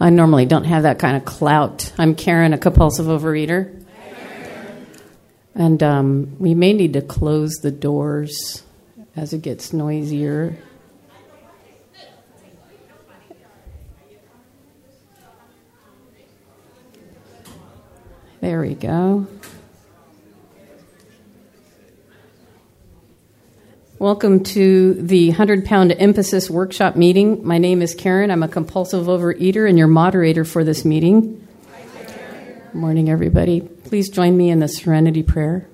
[0.00, 1.92] I normally don't have that kind of clout.
[1.98, 3.74] I'm Karen, a compulsive overeater.
[5.54, 8.62] And um, we may need to close the doors
[9.16, 10.56] as it gets noisier.
[18.40, 19.26] There we go.
[24.00, 27.44] Welcome to the 100 Pound Emphasis Workshop meeting.
[27.44, 28.30] My name is Karen.
[28.30, 31.44] I'm a compulsive overeater and your moderator for this meeting.
[31.96, 33.60] Good morning, everybody.
[33.60, 35.68] Please join me in the Serenity Prayer.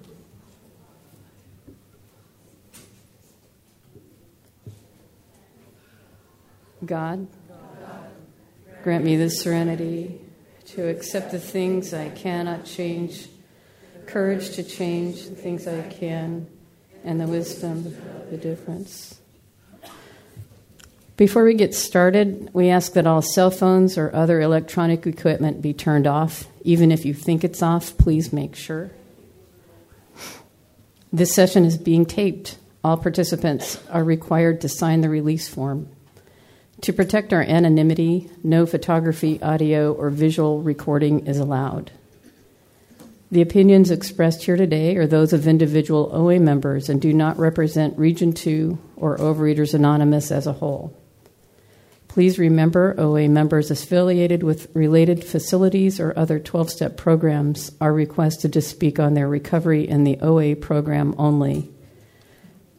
[6.83, 7.29] God,
[8.83, 10.19] grant me the serenity
[10.69, 13.29] to accept the things I cannot change,
[14.07, 16.47] courage to change the things I can
[17.05, 17.95] and the wisdom,
[18.31, 19.21] the difference.
[21.17, 25.73] Before we get started, we ask that all cell phones or other electronic equipment be
[25.73, 26.49] turned off.
[26.63, 28.91] Even if you think it's off, please make sure.
[31.13, 32.59] This session is being taped.
[32.83, 35.89] All participants are required to sign the release form.
[36.81, 41.93] To protect our anonymity, no photography, audio, or visual recording is allowed.
[43.35, 47.99] The opinions expressed here today are those of individual OA members and do not represent
[47.99, 50.97] Region 2 or Overeaters Anonymous as a whole.
[52.07, 58.53] Please remember OA members affiliated with related facilities or other 12 step programs are requested
[58.53, 61.73] to speak on their recovery in the OA program only.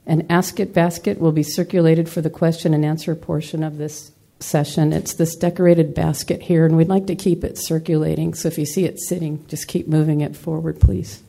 [0.06, 4.14] An Ask It basket will be circulated for the question and answer portion of this
[4.40, 4.94] session.
[4.94, 8.34] It's this decorated basket here, and we'd like to keep it circulating.
[8.34, 11.22] So if you see it sitting, just keep moving it forward, please.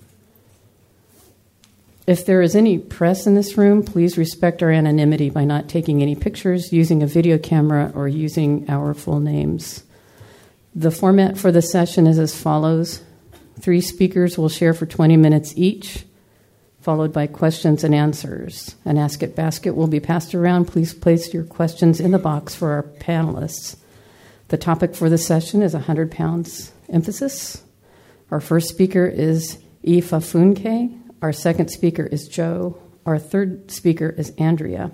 [2.07, 6.03] If there is any press in this room, please respect our anonymity by not taking
[6.03, 9.83] any pictures, using a video camera, or using our full names.
[10.75, 13.03] The format for the session is as follows
[13.61, 16.06] three speakers will share for 20 minutes each
[16.87, 18.77] followed by questions and answers.
[18.85, 20.67] An Ask It basket will be passed around.
[20.67, 23.75] Please place your questions in the box for our panelists.
[24.51, 27.65] The topic for the session is 100 pounds emphasis.
[28.31, 30.97] Our first speaker is Ifa Funke.
[31.23, 32.79] Our second speaker is Joe.
[33.05, 34.93] Our third speaker is Andrea.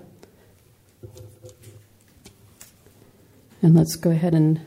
[3.61, 4.59] And let's go ahead and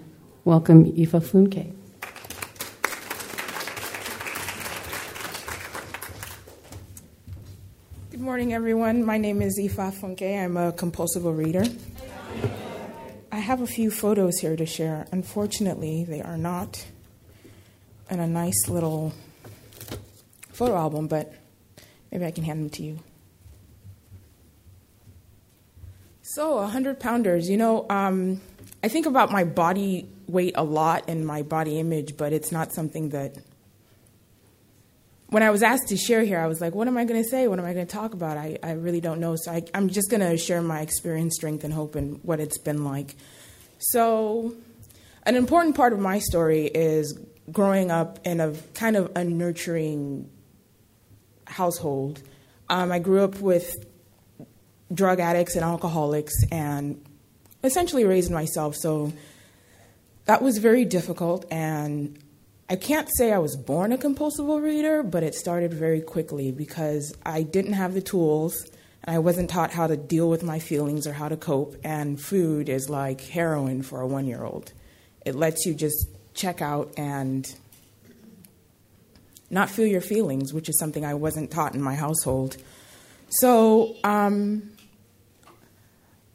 [0.44, 1.75] welcome Ifa Funke.
[8.36, 9.02] Morning, everyone.
[9.02, 10.44] My name is Ifa Funke.
[10.44, 11.64] I'm a compulsive reader.
[13.32, 15.06] I have a few photos here to share.
[15.10, 16.84] Unfortunately, they are not
[18.10, 19.14] in a nice little
[20.52, 21.32] photo album, but
[22.12, 22.98] maybe I can hand them to you.
[26.20, 27.48] So, 100 pounders.
[27.48, 28.42] You know, um,
[28.84, 32.74] I think about my body weight a lot and my body image, but it's not
[32.74, 33.38] something that
[35.36, 37.28] when I was asked to share here, I was like, what am I going to
[37.28, 37.46] say?
[37.46, 38.38] What am I going to talk about?
[38.38, 39.36] I, I really don't know.
[39.36, 42.56] So I, I'm just going to share my experience, strength, and hope and what it's
[42.56, 43.14] been like.
[43.78, 44.54] So,
[45.24, 47.20] an important part of my story is
[47.52, 50.30] growing up in a kind of a nurturing
[51.46, 52.22] household.
[52.70, 53.74] Um, I grew up with
[54.90, 57.04] drug addicts and alcoholics and
[57.62, 58.74] essentially raised myself.
[58.74, 59.12] So,
[60.24, 62.18] that was very difficult and
[62.68, 67.16] I can't say I was born a compulsive reader, but it started very quickly because
[67.24, 68.66] I didn't have the tools
[69.04, 71.76] and I wasn't taught how to deal with my feelings or how to cope.
[71.84, 74.72] And food is like heroin for a one year old.
[75.24, 77.54] It lets you just check out and
[79.48, 82.56] not feel your feelings, which is something I wasn't taught in my household.
[83.28, 84.70] So, um,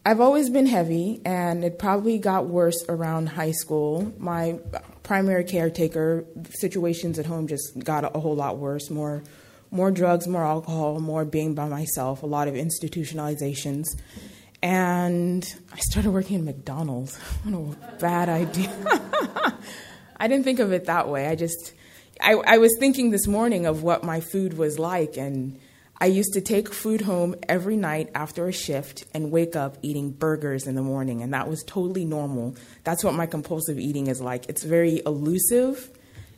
[0.06, 4.13] I've always been heavy, and it probably got worse around high school.
[4.18, 4.59] My
[5.11, 8.89] primary caretaker situations at home just got a, whole lot worse.
[8.89, 9.22] More,
[9.69, 12.23] more drugs, more alcohol, more being by myself.
[12.23, 13.88] A lot of institutionalizations,
[14.63, 17.17] and I started working at McDonald's.
[17.44, 18.71] What a bad idea!
[20.15, 21.27] I didn't think of it that way.
[21.27, 21.74] I just,
[22.21, 25.59] I, I was thinking this morning of what my food was like, and
[26.01, 30.09] I used to take food home every night after a shift and wake up eating
[30.09, 32.56] burgers in the morning, and that was totally normal.
[32.83, 34.50] That's what my compulsive eating is like.
[34.50, 35.92] It's very elusive,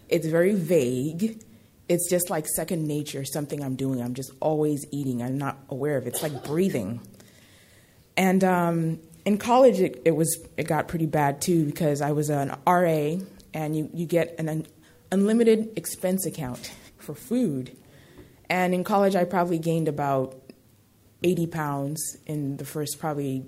[0.10, 1.42] it's very vague.
[1.88, 4.01] It's just like second nature, something I'm doing.
[4.01, 5.21] I'm just always eating.
[5.21, 6.10] I'm not aware of it.
[6.10, 7.01] It's like breathing.
[8.18, 12.30] And um, in college, it, it, was it got pretty bad too because I was
[12.30, 13.15] an RA,
[13.54, 14.68] and you, you get an un-
[15.10, 17.77] unlimited expense account for food
[18.50, 20.36] and in college, I probably gained about
[21.24, 23.45] 80 pounds in the first probably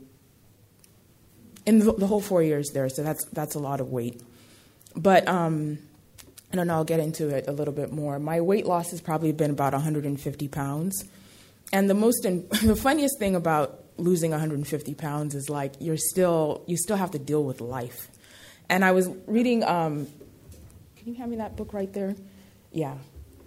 [1.65, 2.89] in the, the, whole four years there.
[2.89, 4.21] So that's that's a lot of weight.
[4.95, 5.79] But um,
[6.51, 6.75] I don't know.
[6.75, 8.19] I'll get into it a little bit more.
[8.19, 11.03] My weight loss has probably been about 150 pounds,
[11.73, 16.63] and the most in, the funniest thing about losing 150 pounds is like you're still
[16.67, 18.09] you still have to deal with life.
[18.69, 19.63] And I was reading.
[19.63, 20.07] Um,
[20.97, 22.15] can you hand me that book right there?
[22.71, 22.95] Yeah,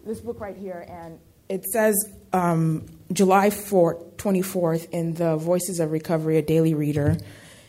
[0.04, 1.18] this book right here, and
[1.48, 1.94] it says
[2.32, 7.16] um, July 4, 24th in the Voices of Recovery, a daily reader.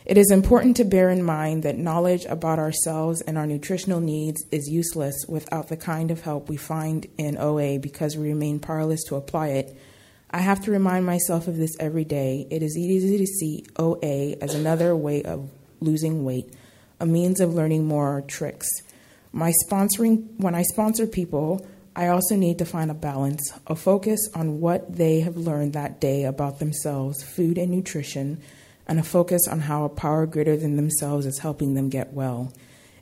[0.04, 4.44] It is important to bear in mind that knowledge about ourselves and our nutritional needs
[4.50, 9.04] is useless without the kind of help we find in OA because we remain powerless
[9.04, 9.76] to apply it.
[10.30, 12.46] I have to remind myself of this every day.
[12.50, 15.50] It is easy to see OA as another way of
[15.80, 16.52] losing weight,
[16.98, 18.68] a means of learning more tricks.
[19.32, 21.66] My sponsoring when I sponsor people,
[22.00, 26.00] I also need to find a balance, a focus on what they have learned that
[26.00, 28.40] day about themselves, food and nutrition,
[28.88, 32.54] and a focus on how a power greater than themselves is helping them get well.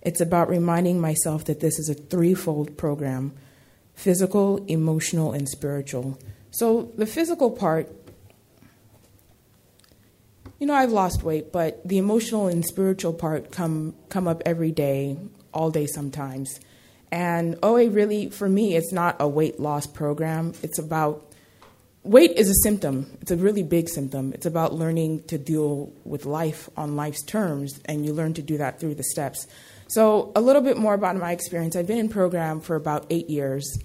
[0.02, 3.34] It's about reminding myself that this is a threefold program
[3.94, 6.18] physical, emotional, and spiritual.
[6.50, 7.88] So, the physical part,
[10.58, 14.72] you know, I've lost weight, but the emotional and spiritual part come, come up every
[14.72, 15.18] day,
[15.54, 16.58] all day sometimes.
[17.10, 20.52] And OA really, for me, it's not a weight loss program.
[20.62, 21.24] It's about
[22.02, 23.06] weight is a symptom.
[23.20, 24.32] It's a really big symptom.
[24.32, 28.58] It's about learning to deal with life on life's terms, and you learn to do
[28.58, 29.46] that through the steps.
[29.88, 31.76] So, a little bit more about my experience.
[31.76, 33.78] I've been in program for about eight years,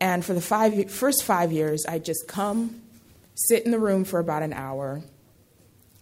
[0.00, 2.80] and for the five, first five years, I just come,
[3.34, 5.02] sit in the room for about an hour,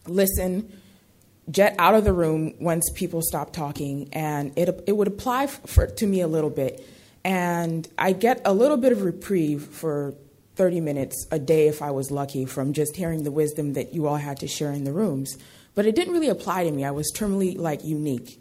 [0.07, 0.78] listen,
[1.50, 5.87] jet out of the room once people stop talking, and it it would apply for,
[5.87, 6.87] to me a little bit,
[7.25, 10.15] and I get a little bit of reprieve for
[10.56, 14.09] 30 minutes a day if I was lucky from just hearing the wisdom that you
[14.09, 15.39] all had to share in the rooms.
[15.77, 16.85] But it didn't really apply to me.
[16.85, 18.41] I was terminally like unique.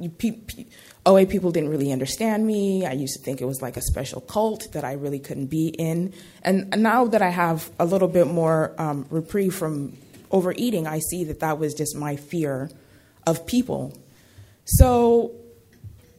[0.00, 0.64] You, pe- pe-
[1.04, 2.86] OA people didn't really understand me.
[2.86, 5.68] I used to think it was like a special cult that I really couldn't be
[5.68, 6.14] in.
[6.42, 9.98] And now that I have a little bit more um, reprieve from
[10.30, 12.70] overeating, I see that that was just my fear
[13.26, 13.96] of people.
[14.64, 15.34] So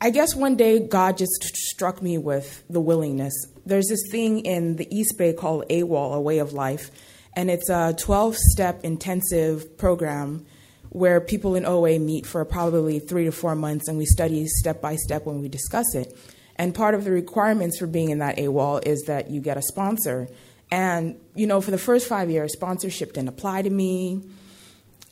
[0.01, 3.33] I guess one day God just struck me with the willingness.
[3.65, 6.89] There's this thing in the East Bay called AWOL, a way of life,
[7.35, 10.45] and it's a 12 step intensive program
[10.89, 14.81] where people in OA meet for probably three to four months and we study step
[14.81, 16.17] by step when we discuss it.
[16.55, 19.61] And part of the requirements for being in that AWOL is that you get a
[19.61, 20.27] sponsor.
[20.71, 24.23] And, you know, for the first five years, sponsorship didn't apply to me.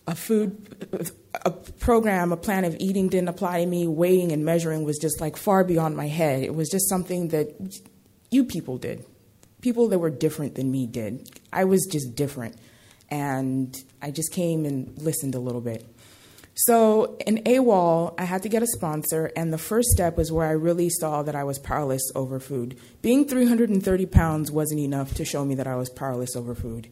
[0.06, 1.12] A food,
[1.44, 3.88] a program, a plan of eating didn't apply to me.
[3.88, 6.44] Weighing and measuring was just like far beyond my head.
[6.44, 7.80] It was just something that
[8.32, 9.04] you people did.
[9.62, 11.30] People that were different than me did.
[11.52, 12.56] I was just different.
[13.10, 15.86] And I just came and listened a little bit.
[16.62, 20.48] So in AWOL, I had to get a sponsor, and the first step was where
[20.48, 22.80] I really saw that I was powerless over food.
[23.04, 26.88] Being 330 pounds wasn't enough to show me that I was powerless over food.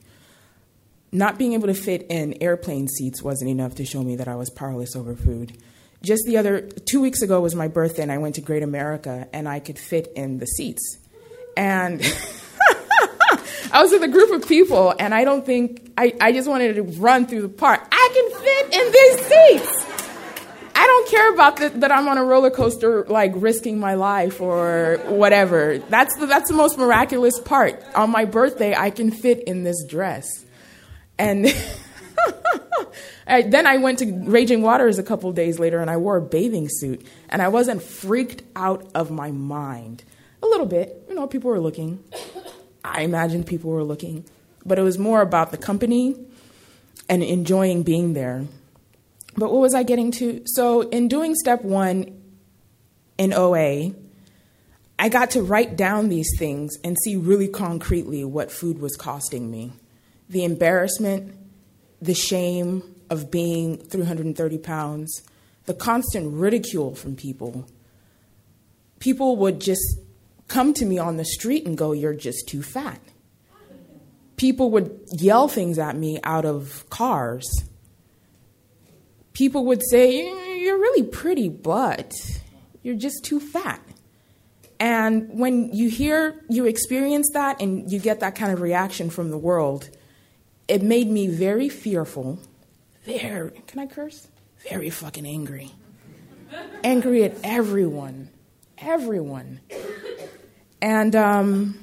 [1.12, 4.36] Not being able to fit in airplane seats wasn't enough to show me that I
[4.36, 5.58] was powerless over food.
[6.04, 9.28] Just the other two weeks ago was my birthday, and I went to Great America,
[9.34, 11.00] and I could fit in the seats.
[11.58, 12.04] And
[13.72, 16.76] I was with a group of people, and I don't think, I, I just wanted
[16.76, 17.88] to run through the park.
[17.92, 19.86] I can fit in these seats.
[20.78, 24.42] I don't care about the, that I'm on a roller coaster, like risking my life
[24.42, 25.78] or whatever.
[25.78, 27.82] That's the, that's the most miraculous part.
[27.96, 30.28] On my birthday, I can fit in this dress.
[31.18, 31.46] And
[33.28, 36.68] then I went to Raging Waters a couple days later and I wore a bathing
[36.70, 37.06] suit.
[37.30, 40.04] And I wasn't freaked out of my mind.
[40.44, 41.06] A little bit.
[41.08, 42.04] You know, people were looking.
[42.86, 44.26] I imagine people were looking,
[44.66, 46.16] but it was more about the company
[47.10, 48.46] and enjoying being there.
[49.36, 50.44] But what was I getting to?
[50.46, 52.22] So, in doing step one
[53.18, 53.94] in OA,
[54.98, 59.52] I got to write down these things and see really concretely what food was costing
[59.52, 59.74] me
[60.28, 61.36] the embarrassment,
[62.02, 65.22] the shame of being 330 pounds,
[65.66, 67.68] the constant ridicule from people.
[69.00, 70.00] People would just
[70.48, 73.00] come to me on the street and go, You're just too fat.
[74.38, 77.64] People would yell things at me out of cars.
[79.34, 80.26] People would say,
[80.62, 82.14] You're really pretty, but
[82.84, 83.82] you're just too fat.
[84.80, 89.30] And when you hear, you experience that, and you get that kind of reaction from
[89.32, 89.90] the world,
[90.68, 92.40] it made me very fearful.
[93.06, 94.28] Very, can I curse?
[94.70, 95.72] Very fucking angry.
[96.84, 98.30] angry at everyone.
[98.78, 99.62] Everyone.
[100.82, 101.80] And um,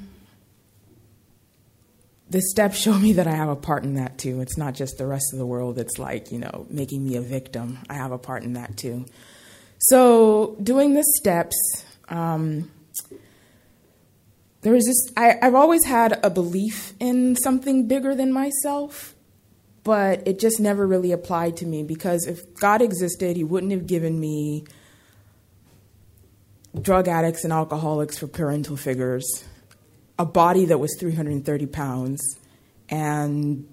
[2.32, 4.40] the steps show me that I have a part in that too.
[4.40, 7.20] It's not just the rest of the world that's like, you know, making me a
[7.20, 7.78] victim.
[7.90, 9.04] I have a part in that too.
[9.78, 11.56] So, doing the steps,
[12.08, 12.70] um,
[14.62, 19.14] there was this, I, I've always had a belief in something bigger than myself,
[19.82, 23.88] but it just never really applied to me because if God existed, He wouldn't have
[23.88, 24.64] given me
[26.80, 29.44] drug addicts and alcoholics for parental figures
[30.18, 32.38] a body that was 330 pounds
[32.88, 33.66] and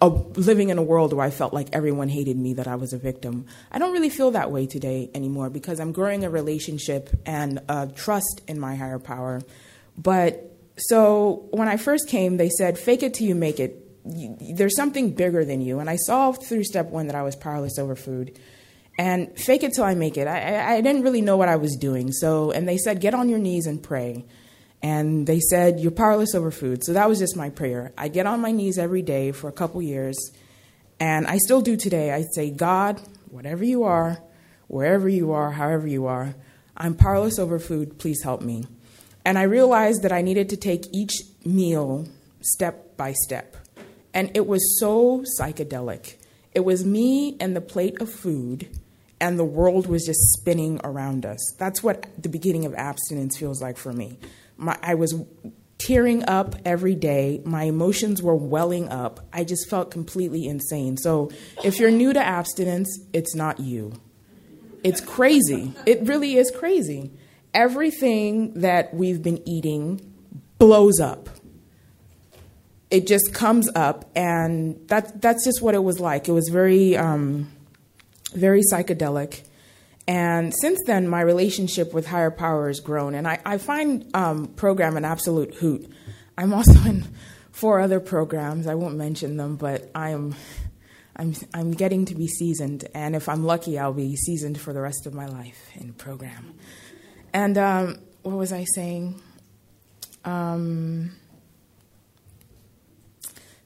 [0.00, 2.92] a, living in a world where I felt like everyone hated me, that I was
[2.92, 3.46] a victim.
[3.70, 7.86] I don't really feel that way today anymore because I'm growing a relationship and a
[7.86, 9.40] trust in my higher power.
[9.96, 13.78] But so when I first came, they said, fake it till you make it.
[14.04, 15.78] There's something bigger than you.
[15.78, 18.38] And I saw through step one that I was powerless over food.
[18.98, 20.26] And fake it till I make it.
[20.26, 22.12] I, I, didn't really know what I was doing.
[22.12, 24.26] So, and they said, get on your knees and pray.
[24.82, 26.84] And they said you're powerless over food.
[26.84, 27.92] So that was just my prayer.
[27.96, 30.18] I get on my knees every day for a couple years.
[30.98, 32.12] And i still do today.
[32.12, 34.22] I say god whatever you are
[34.68, 36.34] wherever you are however you are
[36.76, 37.98] i'm powerless over food.
[37.98, 38.66] Please help me.
[39.24, 42.06] And i realized that i needed to take each meal
[42.40, 43.56] step by step.
[44.14, 46.16] And it was so psychedelic.
[46.54, 48.68] It was me and the plate of food
[49.22, 53.62] and the world was just spinning around us that's what the beginning of abstinence feels
[53.62, 54.18] like for me
[54.58, 55.14] my, I was
[55.86, 57.40] tearing up every day.
[57.44, 59.20] My emotions were welling up.
[59.32, 60.96] I just felt completely insane.
[60.96, 61.30] So,
[61.64, 63.94] if you're new to abstinence, it's not you.
[64.84, 65.74] It's crazy.
[65.86, 67.12] It really is crazy.
[67.54, 70.00] Everything that we've been eating
[70.58, 71.28] blows up.
[72.90, 76.28] It just comes up, and that, that's just what it was like.
[76.28, 77.50] It was very, um,
[78.32, 79.42] very psychedelic.
[80.08, 83.14] And since then, my relationship with higher power has grown.
[83.14, 85.88] And I, I find um, program an absolute hoot.
[86.36, 87.06] I'm also in
[87.50, 88.66] four other programs.
[88.66, 90.34] I won't mention them, but I'm,
[91.16, 92.88] I'm, I'm getting to be seasoned.
[92.94, 96.54] And if I'm lucky, I'll be seasoned for the rest of my life in program.
[97.32, 99.20] And um, what was I saying?
[100.24, 101.12] Um,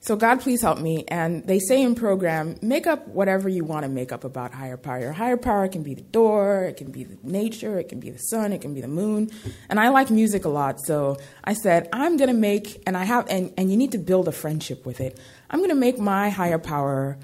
[0.06, 1.04] so, God, please help me.
[1.08, 4.76] And they say in program, make up whatever you want to make up about higher
[4.76, 5.00] power.
[5.00, 8.10] Your higher power can be the door, it can be the nature, it can be
[8.10, 9.32] the sun, it can be the moon.
[9.68, 13.02] And I like music a lot, so I said, I'm going to make, and I
[13.02, 15.18] have, and, and you need to build a friendship with it.
[15.50, 17.18] I'm going to make my higher power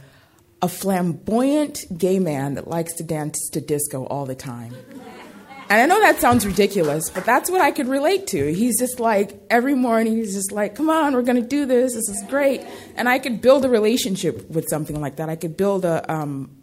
[0.61, 4.75] a flamboyant gay man that likes to dance to disco all the time.
[5.73, 8.53] And I know that sounds ridiculous, but that's what I could relate to.
[8.53, 11.95] He's just like, every morning, he's just like, come on, we're going to do this.
[11.95, 12.61] This is great.
[12.95, 15.31] And I could build a relationship with something like that.
[15.31, 16.55] I could build a, um,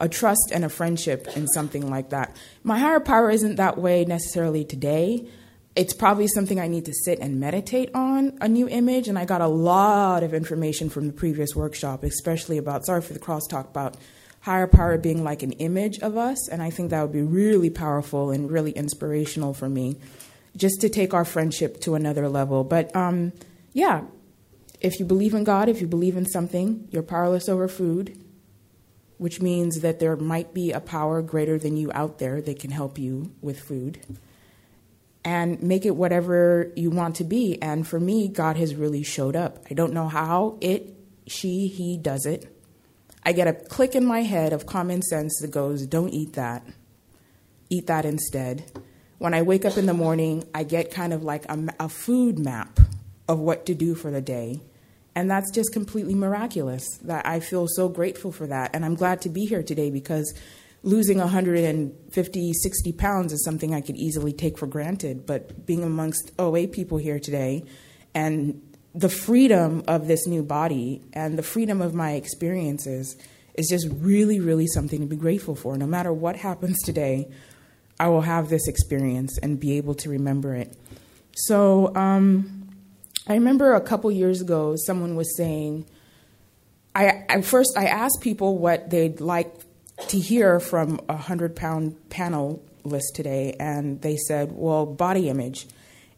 [0.00, 2.34] a trust and a friendship in something like that.
[2.64, 5.28] My higher power isn't that way necessarily today.
[5.76, 9.06] It's probably something I need to sit and meditate on a new image.
[9.06, 13.12] And I got a lot of information from the previous workshop, especially about, sorry for
[13.12, 13.96] the crosstalk, about
[14.46, 16.48] higher power being like an image of us.
[16.48, 19.96] And I think that would be really powerful and really inspirational for me
[20.56, 22.62] just to take our friendship to another level.
[22.62, 23.32] But um,
[23.72, 24.02] yeah,
[24.80, 28.22] if you believe in God, if you believe in something, you're powerless over food,
[29.18, 32.70] which means that there might be a power greater than you out there that can
[32.70, 33.98] help you with food.
[35.24, 37.60] And make it whatever you want to be.
[37.60, 39.66] And for me, God has really showed up.
[39.68, 40.94] I don't know how it,
[41.26, 42.55] she, he does it
[43.26, 46.64] I get a click in my head of common sense that goes, don't eat that.
[47.68, 48.70] Eat that instead.
[49.18, 52.38] When I wake up in the morning, I get kind of like a, a food
[52.38, 52.78] map
[53.26, 54.60] of what to do for the day.
[55.16, 56.86] And that's just completely miraculous.
[56.98, 58.70] That I feel so grateful for that.
[58.76, 60.32] And I'm glad to be here today because
[60.84, 65.26] losing 150, 60 pounds is something I could easily take for granted.
[65.26, 67.64] But being amongst OA people here today
[68.14, 68.62] and
[68.96, 73.16] the freedom of this new body and the freedom of my experiences
[73.54, 75.76] is just really, really something to be grateful for.
[75.76, 77.28] No matter what happens today,
[78.00, 80.74] I will have this experience and be able to remember it.
[81.34, 82.70] So, um,
[83.28, 85.86] I remember a couple years ago, someone was saying,
[86.94, 89.52] I, I first I asked people what they'd like
[90.08, 95.66] to hear from a hundred pound panel list today, and they said, "Well, body image."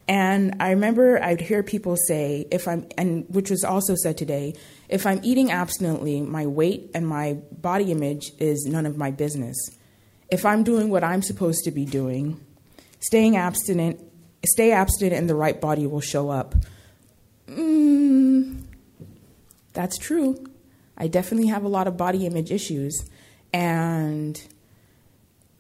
[0.09, 4.55] And I remember I'd hear people say, if I'm, and which was also said today,
[4.89, 9.57] if I'm eating abstinently, my weight and my body image is none of my business.
[10.31, 12.41] If I'm doing what I'm supposed to be doing,
[13.01, 14.01] staying abstinent,
[14.47, 16.55] stay abstinent and the right body will show up.
[17.47, 18.63] Mm,
[19.75, 20.43] that's true.
[20.97, 23.09] I definitely have a lot of body image issues.
[23.53, 24.41] And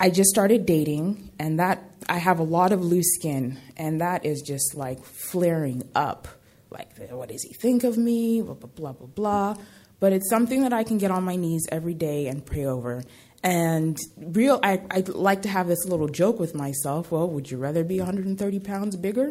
[0.00, 4.24] I just started dating, and that I have a lot of loose skin, and that
[4.24, 6.28] is just like flaring up
[6.70, 8.42] like, what does he think of me?
[8.42, 9.56] Blah, blah, blah, blah, blah.
[10.00, 13.02] But it's something that I can get on my knees every day and pray over.
[13.42, 17.10] And real, I, I like to have this little joke with myself.
[17.10, 19.30] Well, would you rather be 130 pounds bigger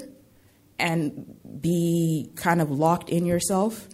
[0.79, 3.88] and be kind of locked in yourself?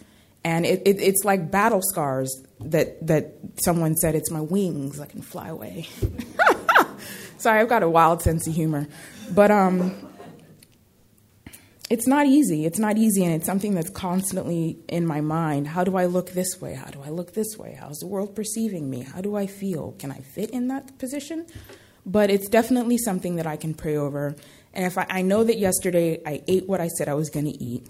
[0.45, 4.99] And it, it, it's like battle scars that that someone said it's my wings.
[4.99, 5.87] I can fly away.
[7.43, 8.87] Sorry, I've got a wild sense of humor,
[9.29, 9.93] but um,
[11.89, 12.65] it's not easy.
[12.65, 15.67] It's not easy, and it's something that's constantly in my mind.
[15.67, 16.73] How do I look this way?
[16.73, 17.77] How do I look this way?
[17.77, 19.01] How's the world perceiving me?
[19.01, 19.91] How do I feel?
[19.99, 21.45] Can I fit in that position?
[22.05, 24.37] But it's definitely something that I can pray over.
[24.73, 27.51] And if I, I know that yesterday I ate what I said I was going
[27.51, 27.89] to eat,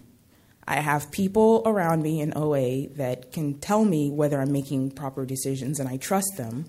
[0.67, 5.27] I have people around me in OA that can tell me whether I'm making proper
[5.27, 6.65] decisions, and I trust them.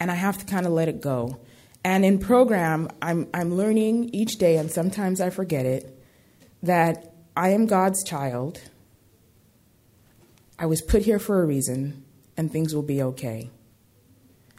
[0.00, 1.38] And I have to kind of let it go.
[1.88, 5.98] And in program, I'm, I'm learning each day, and sometimes I forget it
[6.62, 8.60] that I am God's child.
[10.58, 12.04] I was put here for a reason,
[12.36, 13.48] and things will be okay.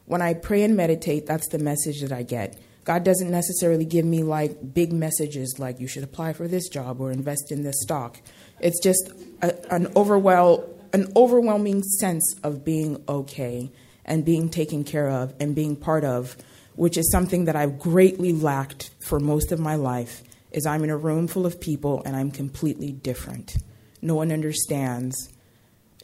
[0.08, 2.60] When I pray and meditate, that's the message that I get.
[2.84, 7.00] God doesn't necessarily give me like big messages like you should apply for this job
[7.00, 8.20] or invest in this stock.
[8.60, 9.12] It's just
[9.44, 13.72] a, an, overwhel- an overwhelming sense of being okay
[14.04, 16.36] and being taken care of and being part of,
[16.80, 20.90] which is something that I've greatly lacked for most of my life is I'm in
[20.90, 23.58] a room full of people and I'm completely different.
[24.02, 25.28] No one understands,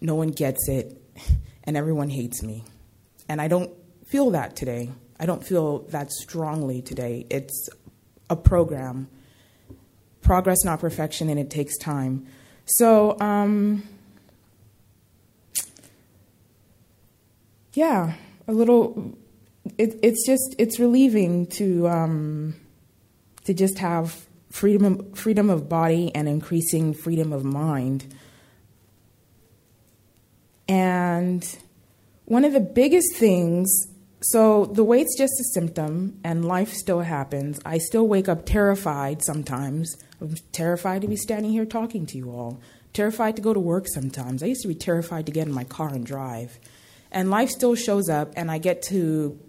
[0.02, 1.02] no one gets it,
[1.64, 2.66] and everyone hates me.
[3.30, 3.72] And I don't
[4.06, 4.92] feel that today.
[5.18, 7.26] I don't feel that strongly today.
[7.30, 7.70] It's
[8.30, 9.08] a program.
[10.22, 12.28] Progress, not perfection, and it takes time.
[12.66, 13.84] So, um,
[17.72, 18.16] yeah,
[18.46, 19.18] a little.
[19.78, 22.56] It, it's just it's relieving to um,
[23.46, 28.14] to just have freedom, freedom of body and increasing freedom of mind.
[30.68, 31.46] And
[32.26, 33.70] one of the biggest things
[34.32, 37.60] so the weight's just a symptom, and life still happens.
[37.64, 39.96] I still wake up terrified sometimes.
[40.20, 42.60] I'm terrified to be standing here talking to you all.
[42.94, 44.42] Terrified to go to work sometimes.
[44.42, 46.58] I used to be terrified to get in my car and drive.
[47.12, 49.40] And life still shows up, and I get to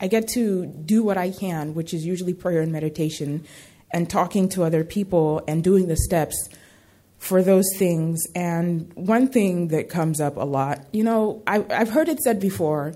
[0.00, 3.44] I get to do what I can, which is usually prayer and meditation,
[3.92, 6.48] and talking to other people and doing the steps
[7.18, 8.20] for those things.
[8.34, 12.40] And one thing that comes up a lot, you know, I, I've heard it said
[12.40, 12.94] before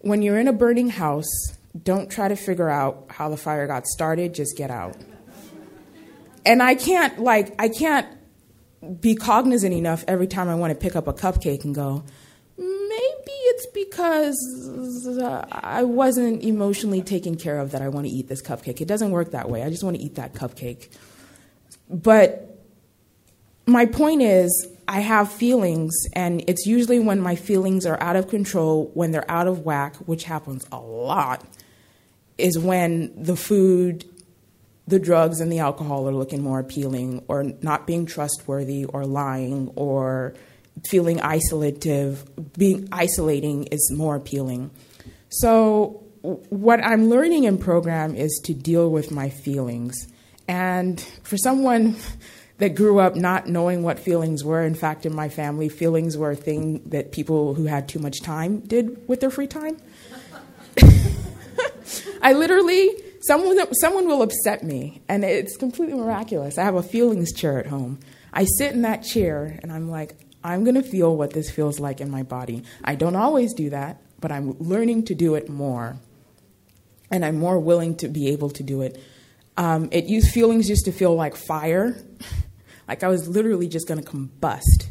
[0.00, 1.28] when you're in a burning house,
[1.82, 4.96] don't try to figure out how the fire got started, just get out.
[6.44, 8.06] And I can't, like, I can't
[9.00, 12.04] be cognizant enough every time I want to pick up a cupcake and go,
[13.32, 14.36] it's because
[15.50, 18.80] I wasn't emotionally taken care of that I want to eat this cupcake.
[18.80, 19.62] It doesn't work that way.
[19.62, 20.88] I just want to eat that cupcake.
[21.88, 22.58] But
[23.66, 28.28] my point is, I have feelings, and it's usually when my feelings are out of
[28.28, 31.44] control, when they're out of whack, which happens a lot,
[32.38, 34.06] is when the food,
[34.86, 39.70] the drugs, and the alcohol are looking more appealing, or not being trustworthy, or lying,
[39.76, 40.32] or
[40.86, 44.70] feeling isolative, being isolating is more appealing.
[45.28, 50.08] So, what I'm learning in program is to deal with my feelings.
[50.46, 51.96] And for someone
[52.58, 56.32] that grew up not knowing what feelings were, in fact, in my family, feelings were
[56.32, 59.76] a thing that people who had too much time did with their free time.
[62.22, 66.58] I literally, someone, someone will upset me, and it's completely miraculous.
[66.58, 68.00] I have a feelings chair at home.
[68.32, 71.80] I sit in that chair, and I'm like, I'm going to feel what this feels
[71.80, 72.62] like in my body.
[72.84, 75.96] I don't always do that, but I'm learning to do it more.
[77.10, 79.02] And I'm more willing to be able to do it.
[79.56, 81.96] Um, it used feelings used to feel like fire,
[82.88, 84.86] like I was literally just going to combust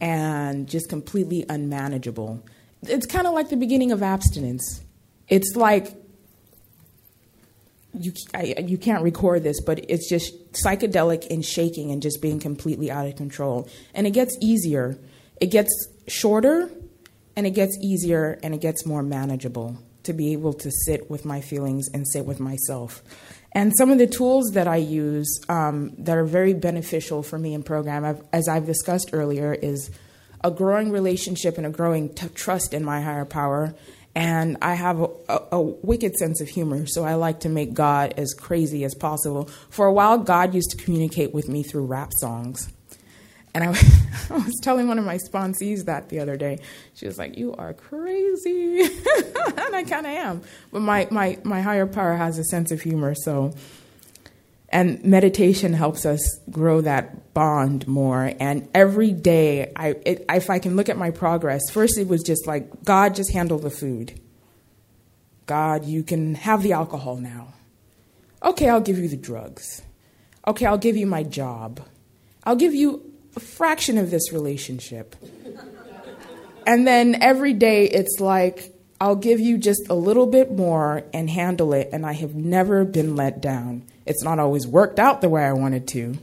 [0.00, 2.44] and just completely unmanageable.
[2.82, 4.82] It's kind of like the beginning of abstinence.
[5.28, 5.94] It's like
[7.94, 12.38] you I, you can't record this, but it's just psychedelic and shaking and just being
[12.38, 13.68] completely out of control.
[13.94, 14.98] And it gets easier.
[15.40, 15.70] It gets
[16.06, 16.70] shorter,
[17.36, 21.24] and it gets easier, and it gets more manageable to be able to sit with
[21.24, 23.02] my feelings and sit with myself.
[23.52, 27.54] And some of the tools that I use um, that are very beneficial for me
[27.54, 29.90] in program, I've, as I've discussed earlier, is
[30.42, 33.74] a growing relationship and a growing t- trust in my higher power
[34.20, 37.72] and I have a, a, a, wicked sense of humor, so I like to make
[37.72, 39.44] God as crazy as possible.
[39.70, 42.70] For a while, God used to communicate with me through rap songs.
[43.54, 43.68] And I,
[44.30, 46.58] I was telling one of my sponsees that the other day.
[46.92, 48.82] She was like, You are crazy.
[48.82, 50.42] and I kind of am.
[50.70, 53.54] But my, my, my higher power has a sense of humor, so.
[54.72, 58.32] And meditation helps us grow that bond more.
[58.38, 62.22] And every day, I, it, if I can look at my progress, first it was
[62.22, 64.20] just like, God, just handle the food.
[65.46, 67.54] God, you can have the alcohol now.
[68.44, 69.82] Okay, I'll give you the drugs.
[70.46, 71.80] Okay, I'll give you my job.
[72.44, 75.16] I'll give you a fraction of this relationship.
[76.66, 81.30] and then every day it's like, I'll give you just a little bit more and
[81.30, 83.84] handle it, and I have never been let down.
[84.04, 86.18] It's not always worked out the way I wanted to,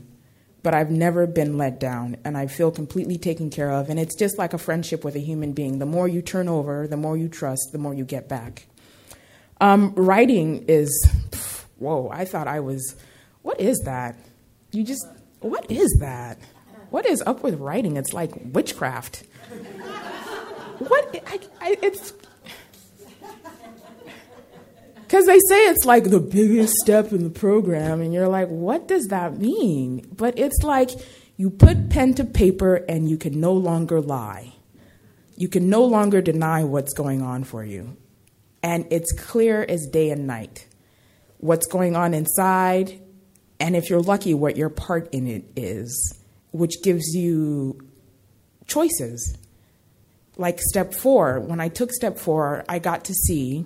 [0.62, 3.90] but I've never been let down, and I feel completely taken care of.
[3.90, 5.80] And it's just like a friendship with a human being.
[5.80, 8.66] The more you turn over, the more you trust, the more you get back.
[9.60, 11.10] Um, writing is,
[11.78, 12.94] whoa, I thought I was,
[13.42, 14.16] what is that?
[14.70, 15.04] You just,
[15.40, 16.38] what is that?
[16.90, 17.96] What is up with writing?
[17.96, 19.24] It's like witchcraft.
[20.78, 21.24] What?
[21.26, 22.12] I, I, it's
[25.08, 28.86] because they say it's like the biggest step in the program, and you're like, what
[28.86, 30.06] does that mean?
[30.14, 30.90] But it's like
[31.38, 34.52] you put pen to paper and you can no longer lie.
[35.34, 37.96] You can no longer deny what's going on for you.
[38.62, 40.66] And it's clear as day and night
[41.38, 43.00] what's going on inside,
[43.58, 46.18] and if you're lucky, what your part in it is,
[46.50, 47.80] which gives you
[48.66, 49.38] choices.
[50.36, 53.64] Like step four, when I took step four, I got to see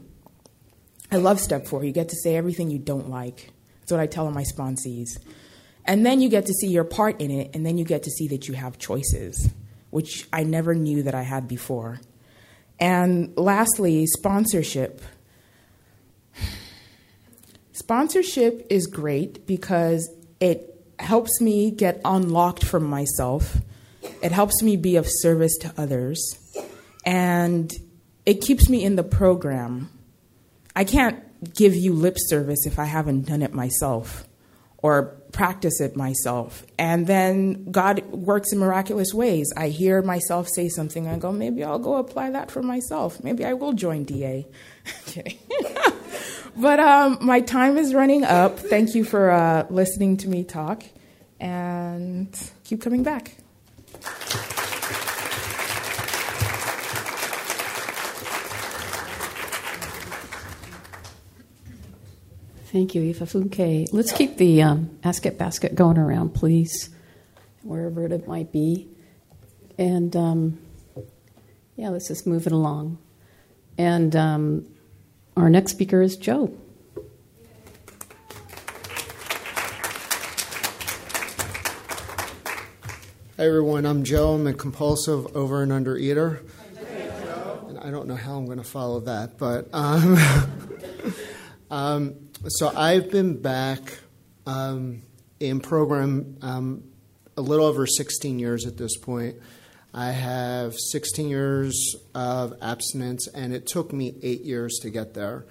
[1.12, 1.84] I love step four.
[1.84, 3.52] You get to say everything you don't like.
[3.80, 5.18] That's what I tell my sponsees.
[5.84, 8.10] And then you get to see your part in it, and then you get to
[8.10, 9.52] see that you have choices,
[9.90, 12.00] which I never knew that I had before.
[12.80, 15.02] And lastly, sponsorship.
[17.72, 23.58] Sponsorship is great because it helps me get unlocked from myself.
[24.22, 26.38] It helps me be of service to others.
[27.04, 27.70] And
[28.24, 29.90] it keeps me in the program
[30.74, 31.22] I can't
[31.54, 34.26] give you lip service if I haven't done it myself
[34.78, 36.66] or practice it myself.
[36.78, 39.52] And then God works in miraculous ways.
[39.56, 43.22] I hear myself say something, I go, maybe I'll go apply that for myself.
[43.22, 44.46] Maybe I will join DA.
[45.08, 45.38] okay.
[46.56, 48.58] but um, my time is running up.
[48.58, 50.82] Thank you for uh, listening to me talk,
[51.40, 52.28] and
[52.64, 53.36] keep coming back.
[62.72, 63.86] Thank you, Ifa Funke.
[63.92, 66.88] Let's keep the um, Ask It basket going around, please,
[67.62, 68.88] wherever it might be.
[69.76, 70.58] And um,
[71.76, 72.96] yeah, let's just move it along.
[73.76, 74.66] And um,
[75.36, 76.56] our next speaker is Joe.
[83.36, 84.32] Hey everyone, I'm Joe.
[84.32, 86.40] I'm a compulsive over and under eater.
[87.68, 90.16] And I don't know how I'm going to follow that, but um,
[91.70, 92.14] um,
[92.48, 93.98] so I've been back
[94.46, 95.02] um,
[95.38, 96.84] in program um,
[97.36, 99.36] a little over 16 years at this point.
[99.94, 105.46] I have 16 years of abstinence, and it took me eight years to get there.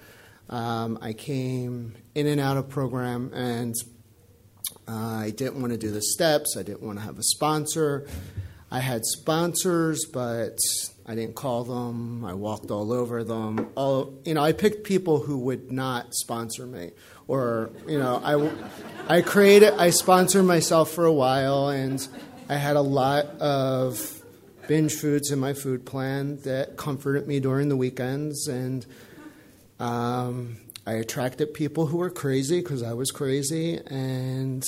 [0.50, 3.74] Um, I came in and out of program, and
[4.86, 6.56] uh, I didn't want to do the steps.
[6.58, 8.06] I didn't want to have a sponsor.
[8.72, 10.56] I had sponsors, but
[11.04, 12.24] I didn't call them.
[12.24, 13.68] I walked all over them.
[13.74, 16.92] All you know, I picked people who would not sponsor me,
[17.28, 19.74] or you know, I I created.
[19.74, 22.08] I sponsored myself for a while, and
[22.48, 24.22] I had a lot of
[24.66, 28.86] binge foods in my food plan that comforted me during the weekends, and
[29.80, 30.56] um,
[30.86, 34.64] I attracted people who were crazy because I was crazy, and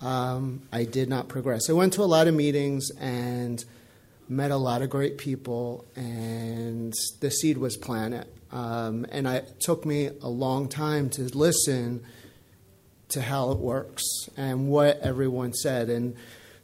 [0.00, 1.70] um, I did not progress.
[1.70, 3.64] I went to a lot of meetings and
[4.28, 8.26] met a lot of great people, and the seed was planted.
[8.52, 12.04] Um, and I, it took me a long time to listen
[13.08, 14.02] to how it works
[14.36, 16.16] and what everyone said, and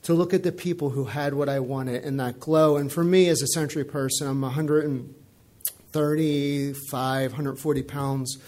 [0.02, 2.76] to look at the people who had what I wanted and that glow.
[2.76, 8.38] And for me, as a century person, I'm 135, 140 pounds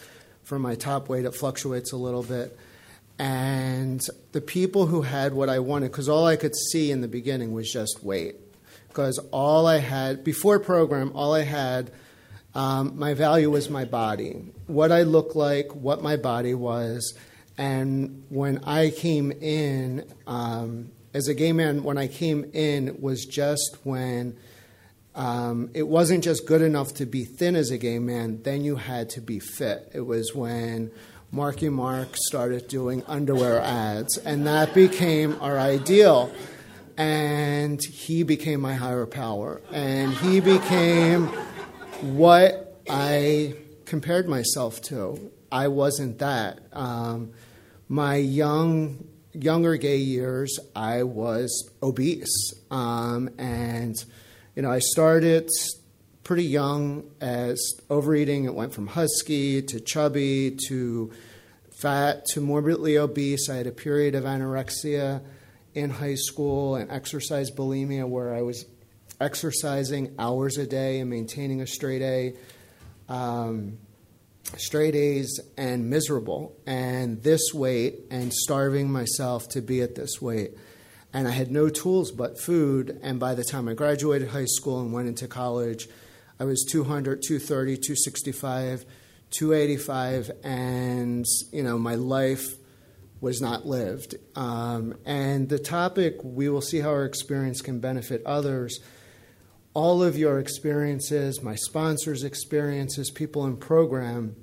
[0.44, 1.24] for my top weight.
[1.24, 2.56] It fluctuates a little bit
[3.22, 7.08] and the people who had what I wanted, because all I could see in the
[7.08, 8.34] beginning was just weight.
[8.88, 11.92] Because all I had, before program, all I had,
[12.52, 14.32] um, my value was my body.
[14.66, 17.16] What I looked like, what my body was.
[17.56, 23.24] And when I came in, um, as a gay man, when I came in, was
[23.24, 24.36] just when
[25.14, 28.74] um, it wasn't just good enough to be thin as a gay man, then you
[28.74, 29.92] had to be fit.
[29.94, 30.90] It was when
[31.34, 36.30] Marky Mark started doing underwear ads, and that became our ideal.
[36.98, 41.28] And he became my higher power, and he became
[42.02, 43.54] what I
[43.86, 45.32] compared myself to.
[45.50, 46.60] I wasn't that.
[46.70, 47.32] Um,
[47.88, 53.96] my young younger gay years, I was obese, um, and
[54.54, 55.48] you know I started
[56.32, 58.46] pretty young as overeating.
[58.46, 61.12] It went from husky to chubby to
[61.78, 63.50] fat to morbidly obese.
[63.50, 65.20] I had a period of anorexia
[65.74, 68.64] in high school and exercise bulimia where I was
[69.20, 72.34] exercising hours a day and maintaining a straight A.
[73.12, 73.76] Um,
[74.56, 80.52] straight A's and miserable, and this weight, and starving myself to be at this weight.
[81.12, 82.98] And I had no tools but food.
[83.02, 85.90] And by the time I graduated high school and went into college,
[86.42, 88.84] I was 200, 230, 265,
[89.30, 92.56] 285, and you know my life
[93.20, 94.16] was not lived.
[94.34, 98.80] Um, and the topic, we will see how our experience can benefit others.
[99.72, 104.34] All of your experiences, my sponsors' experiences, people in program,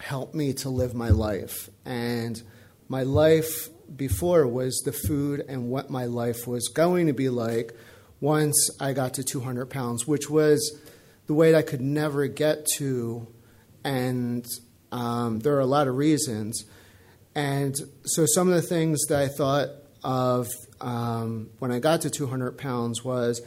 [0.00, 1.70] helped me to live my life.
[1.84, 2.42] And
[2.88, 7.72] my life before was the food and what my life was going to be like
[8.20, 10.76] once I got to 200 pounds, which was
[11.30, 13.24] the weight I could never get to.
[13.84, 14.44] And
[14.90, 16.64] um, there are a lot of reasons.
[17.36, 19.68] And so some of the things that I thought
[20.02, 20.48] of
[20.80, 23.42] um, when I got to 200 pounds was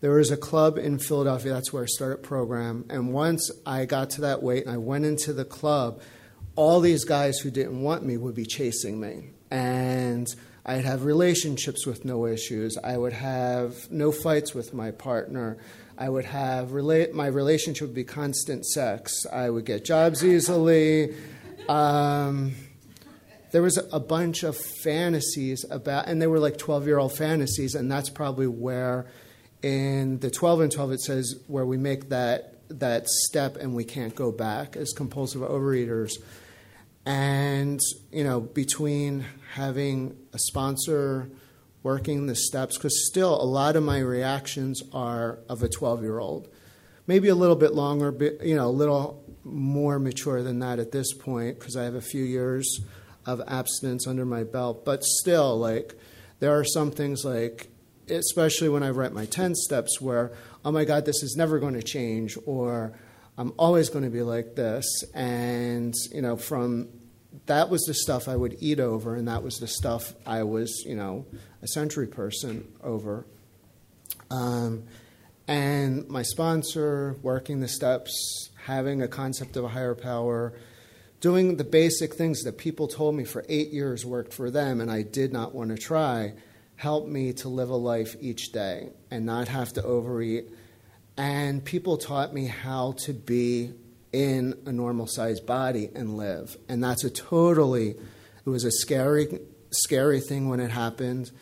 [0.00, 2.84] there was a club in Philadelphia, that's where I started program.
[2.88, 6.00] And once I got to that weight and I went into the club,
[6.54, 9.30] all these guys who didn't want me would be chasing me.
[9.50, 10.28] And
[10.64, 12.78] I'd have relationships with no issues.
[12.78, 15.58] I would have no fights with my partner.
[15.96, 19.26] I would have relate my relationship would be constant sex.
[19.32, 21.14] I would get jobs easily.
[21.68, 22.54] Um,
[23.52, 27.76] there was a bunch of fantasies about, and they were like 12 year old fantasies,
[27.76, 29.06] and that's probably where
[29.62, 33.84] in the 12 and 12 it says where we make that, that step and we
[33.84, 36.14] can't go back as compulsive overeaters.
[37.06, 37.78] And,
[38.10, 41.30] you know, between having a sponsor,
[41.84, 46.18] working the steps, because still a lot of my reactions are of a 12 year
[46.18, 46.48] old.
[47.06, 50.90] Maybe a little bit longer, but, you know, a little more mature than that at
[50.90, 52.80] this point, because I have a few years
[53.26, 54.86] of abstinence under my belt.
[54.86, 55.94] But still, like,
[56.40, 57.68] there are some things like,
[58.08, 60.32] especially when I write my 10 steps, where,
[60.64, 62.98] oh my God, this is never going to change, or
[63.36, 64.86] I'm always going to be like this.
[65.12, 66.88] And, you know, from
[67.46, 70.84] that was the stuff I would eat over, and that was the stuff I was,
[70.86, 71.26] you know,
[71.62, 73.26] a century person over.
[74.30, 74.84] Um,
[75.46, 80.54] and my sponsor, working the steps, having a concept of a higher power,
[81.20, 84.90] doing the basic things that people told me for eight years worked for them and
[84.90, 86.34] I did not want to try
[86.76, 90.50] helped me to live a life each day and not have to overeat.
[91.16, 93.72] And people taught me how to be
[94.14, 96.56] in a normal sized body and live.
[96.68, 99.40] And that's a totally, it was a scary,
[99.72, 101.32] scary thing when it happened.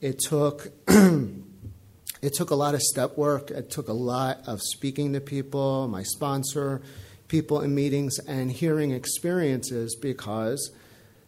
[0.00, 3.52] It took, it took a lot of step work.
[3.52, 6.82] It took a lot of speaking to people, my sponsor,
[7.28, 10.72] people in meetings and hearing experiences because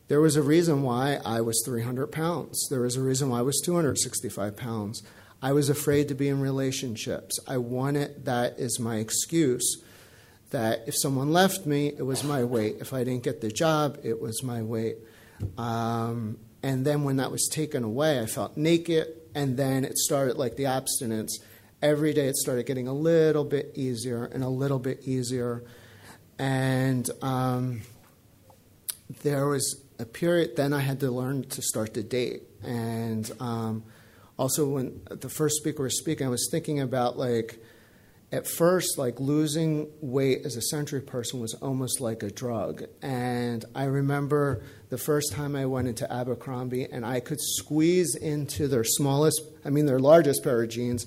[0.08, 2.66] there was a reason why I was 300 pounds.
[2.68, 5.04] There was a reason why I was 265 pounds.
[5.40, 7.38] I was afraid to be in relationships.
[7.46, 9.84] I wanted that as my excuse
[10.50, 12.76] that if someone left me, it was my weight.
[12.80, 14.98] If I didn't get the job, it was my weight.
[15.56, 19.08] Um, and then when that was taken away, I felt naked.
[19.34, 21.38] And then it started like the abstinence.
[21.80, 25.64] Every day it started getting a little bit easier and a little bit easier.
[26.38, 27.82] And um,
[29.22, 32.42] there was a period, then I had to learn to start to date.
[32.62, 33.84] And um,
[34.38, 37.62] also, when the first speaker was speaking, I was thinking about like,
[38.32, 42.84] at first, like losing weight as a century person was almost like a drug.
[43.02, 48.68] And I remember the first time I went into Abercrombie and I could squeeze into
[48.68, 51.06] their smallest, I mean, their largest pair of jeans.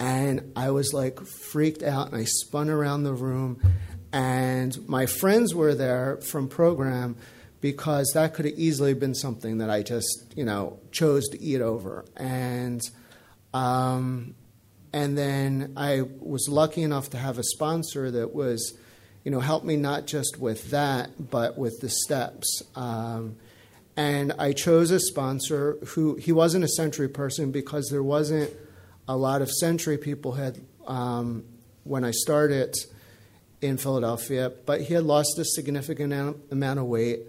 [0.00, 3.60] And I was like freaked out and I spun around the room
[4.12, 7.16] and my friends were there from program
[7.60, 11.60] because that could have easily been something that I just, you know, chose to eat
[11.60, 12.04] over.
[12.16, 12.80] And
[13.52, 14.34] um,
[14.92, 18.76] and then I was lucky enough to have a sponsor that was,
[19.24, 22.62] you know, helped me not just with that, but with the steps.
[22.74, 23.36] Um,
[23.96, 28.52] and I chose a sponsor who he wasn't a century person because there wasn't
[29.08, 31.44] a lot of century people had um,
[31.84, 32.74] when I started
[33.60, 36.12] in Philadelphia, but he had lost a significant
[36.50, 37.20] amount of weight,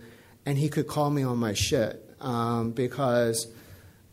[0.45, 3.47] and he could call me on my shit um, because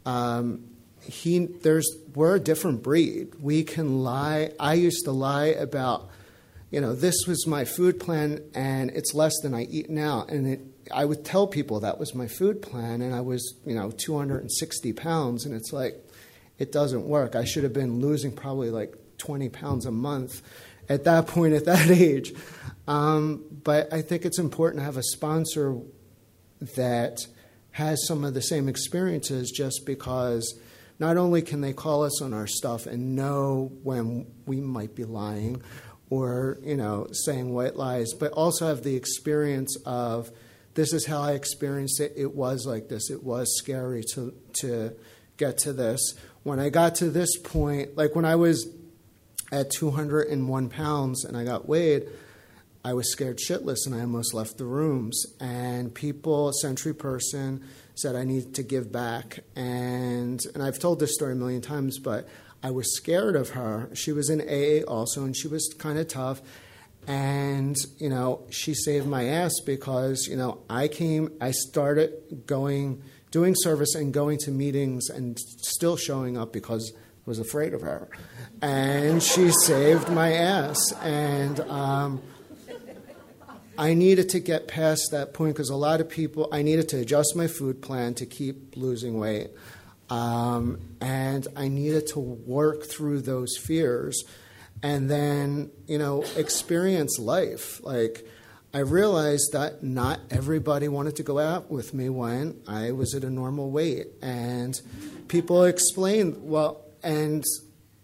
[0.07, 0.65] um,
[1.07, 3.35] he there's we're a different breed.
[3.41, 4.53] We can lie.
[4.59, 6.11] I used to lie about
[6.71, 10.27] you know, this was my food plan and it's less than I eat now.
[10.29, 10.61] And it,
[10.93, 14.93] I would tell people that was my food plan and I was, you know, 260
[14.93, 15.47] pounds.
[15.47, 15.95] And it's like,
[16.59, 17.37] it doesn't work.
[17.37, 20.43] I should have been losing probably like 20 pounds a month
[20.89, 22.35] at that point, at that age.
[22.89, 25.79] Um, but I think it's important to have a sponsor
[26.77, 27.27] that
[27.73, 30.59] has some of the same experiences just because
[30.99, 35.05] not only can they call us on our stuff and know when we might be
[35.05, 35.63] lying
[36.11, 40.31] or you know saying white lies but also have the experience of
[40.75, 42.13] this is how I experienced it.
[42.17, 43.11] It was like this.
[43.11, 44.95] It was scary to to
[45.39, 46.15] get to this.
[46.43, 48.69] When I got to this point like when I was
[49.53, 52.09] at 201 pounds and I got weighed
[52.87, 55.27] I was scared shitless and I almost left the rooms.
[55.41, 57.65] And people, a century person,
[57.97, 59.41] said I need to give back.
[59.57, 62.29] And and I've told this story a million times, but
[62.63, 63.91] I was scared of her.
[63.95, 66.41] She was in AA also, and she was kind of tough.
[67.07, 73.03] And you know, she saved my ass because you know I came, I started going,
[73.31, 77.83] doing service and going to meetings and still showing up because I was afraid of
[77.83, 78.09] her.
[78.61, 80.81] And she saved my ass.
[81.03, 82.23] And um,
[83.79, 86.99] I needed to get past that point because a lot of people, I needed to
[86.99, 89.51] adjust my food plan to keep losing weight.
[90.09, 94.23] Um, and I needed to work through those fears
[94.83, 97.83] and then, you know, experience life.
[97.83, 98.27] Like,
[98.73, 103.25] I realized that not everybody wanted to go out with me when I was at
[103.25, 104.09] a normal weight.
[104.23, 104.79] And
[105.29, 107.43] people explained, well, and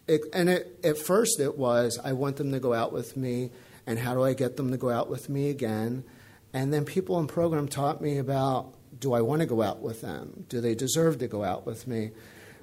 [0.09, 3.51] it, and it, at first it was, I want them to go out with me
[3.87, 6.05] and how do I get them to go out with me again?
[6.53, 10.01] And then people in program taught me about do I want to go out with
[10.03, 10.45] them?
[10.49, 12.13] Do they deserve to go out with me?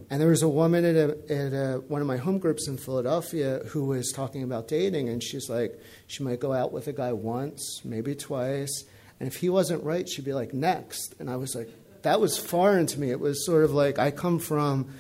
[0.10, 2.78] And there was a woman at, a, at a, one of my home groups in
[2.78, 5.78] Philadelphia who was talking about dating, and she's like,
[6.08, 8.86] she might go out with a guy once, maybe twice,
[9.20, 11.16] and if he wasn't right, she'd be like, next.
[11.20, 11.70] And I was like,
[12.04, 13.12] that was foreign to me.
[13.12, 14.94] It was sort of like I come from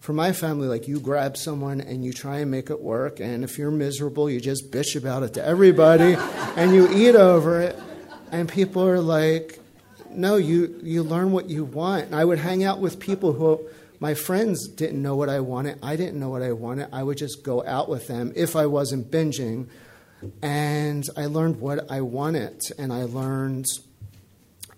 [0.00, 3.42] for my family, like you grab someone and you try and make it work, and
[3.44, 6.14] if you're miserable, you just bitch about it to everybody
[6.56, 7.78] and you eat over it.
[8.30, 9.58] And people are like,
[10.10, 12.06] no, you, you learn what you want.
[12.06, 13.68] And I would hang out with people who
[14.00, 15.78] my friends didn't know what I wanted.
[15.82, 16.88] I didn't know what I wanted.
[16.92, 19.68] I would just go out with them if I wasn't binging.
[20.42, 23.66] And I learned what I wanted, and I learned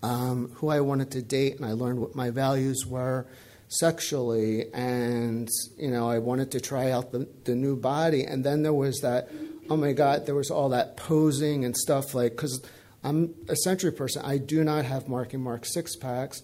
[0.03, 3.25] um, who I wanted to date, and I learned what my values were
[3.73, 8.23] sexually and you know i wanted to try out the, the new body.
[8.23, 9.29] And then there was that
[9.69, 12.61] oh my god there was all that posing and stuff like because
[13.03, 14.23] i'm a century person.
[14.25, 16.41] I do not have marky mark six packs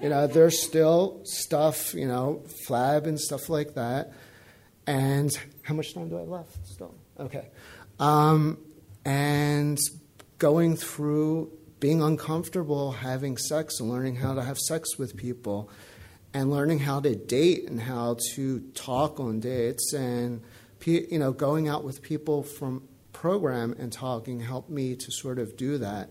[0.00, 4.12] you know there's still stuff you know flab and stuff like that.
[4.86, 5.30] And
[5.62, 6.94] how much time do i have left still?
[7.20, 7.48] Okay.
[7.98, 8.58] Um,
[9.04, 9.78] and
[10.38, 15.70] going through being uncomfortable having sex and learning how to have sex with people
[16.38, 20.40] and learning how to date and how to talk on dates and
[20.84, 25.56] you know going out with people from program and talking helped me to sort of
[25.56, 26.08] do that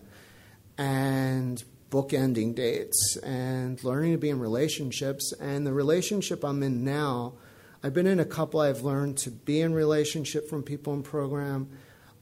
[0.76, 5.32] and bookending dates and learning to be in relationships.
[5.40, 7.32] And the relationship I'm in now
[7.82, 11.70] I've been in a couple I've learned to be in relationship from people in program.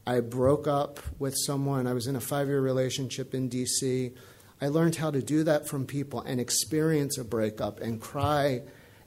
[0.07, 1.89] I broke up with someone.
[1.89, 4.15] I was in a 5-year relationship in DC
[4.61, 8.63] I learned how to do that from people and experience a breakup and cry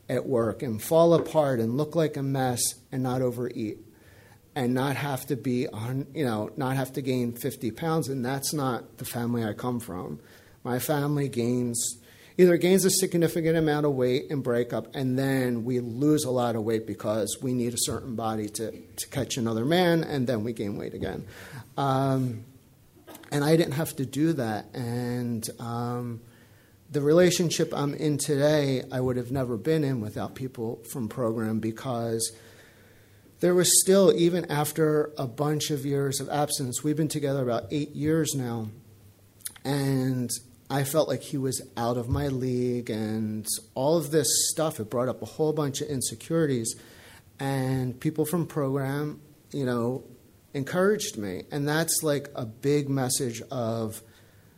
[0.08, 3.80] at work and fall apart and look like a mess and not overeat
[4.56, 8.10] and not have to be on, you know, not have to gain 50 pounds.
[8.10, 10.20] And that's not the family I come from.
[10.64, 12.00] My family gains
[12.40, 16.32] either gains a significant amount of weight and break up, and then we lose a
[16.32, 20.26] lot of weight because we need a certain body to, to catch another man, and
[20.26, 21.26] then we gain weight again.
[21.76, 22.46] Um,
[23.32, 24.74] and I didn't have to do that.
[24.74, 26.22] And um,
[26.92, 31.60] the relationship I'm in today, I would have never been in without people from program
[31.60, 32.32] because
[33.40, 37.66] there was still, even after a bunch of years of absence, we've been together about
[37.72, 38.70] eight years now,
[39.64, 40.30] and
[40.70, 44.80] I felt like he was out of my league and all of this stuff.
[44.80, 46.76] It brought up a whole bunch of insecurities,
[47.40, 50.04] and people from program, you know,
[50.54, 51.44] encouraged me.
[51.52, 54.02] And that's like a big message of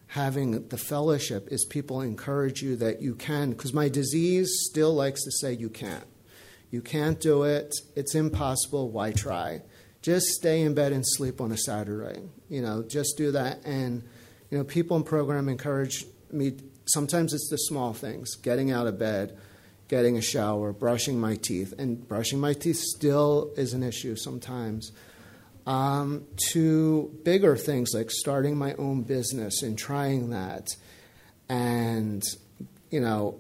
[0.08, 5.24] having the fellowship is people encourage you that you can because my disease still likes
[5.24, 6.06] to say you can't.
[6.70, 7.74] You can't do it.
[7.96, 8.90] It's impossible.
[8.90, 9.62] Why try?
[10.02, 12.22] Just stay in bed and sleep on a Saturday.
[12.50, 13.64] You know, just do that.
[13.66, 14.04] And,
[14.50, 16.54] you know, people in program encourage me.
[16.86, 19.38] Sometimes it's the small things getting out of bed,
[19.88, 21.74] getting a shower, brushing my teeth.
[21.78, 24.92] And brushing my teeth still is an issue sometimes.
[25.72, 30.68] Um, to bigger things like starting my own business and trying that,
[31.48, 32.22] and
[32.90, 33.40] you know,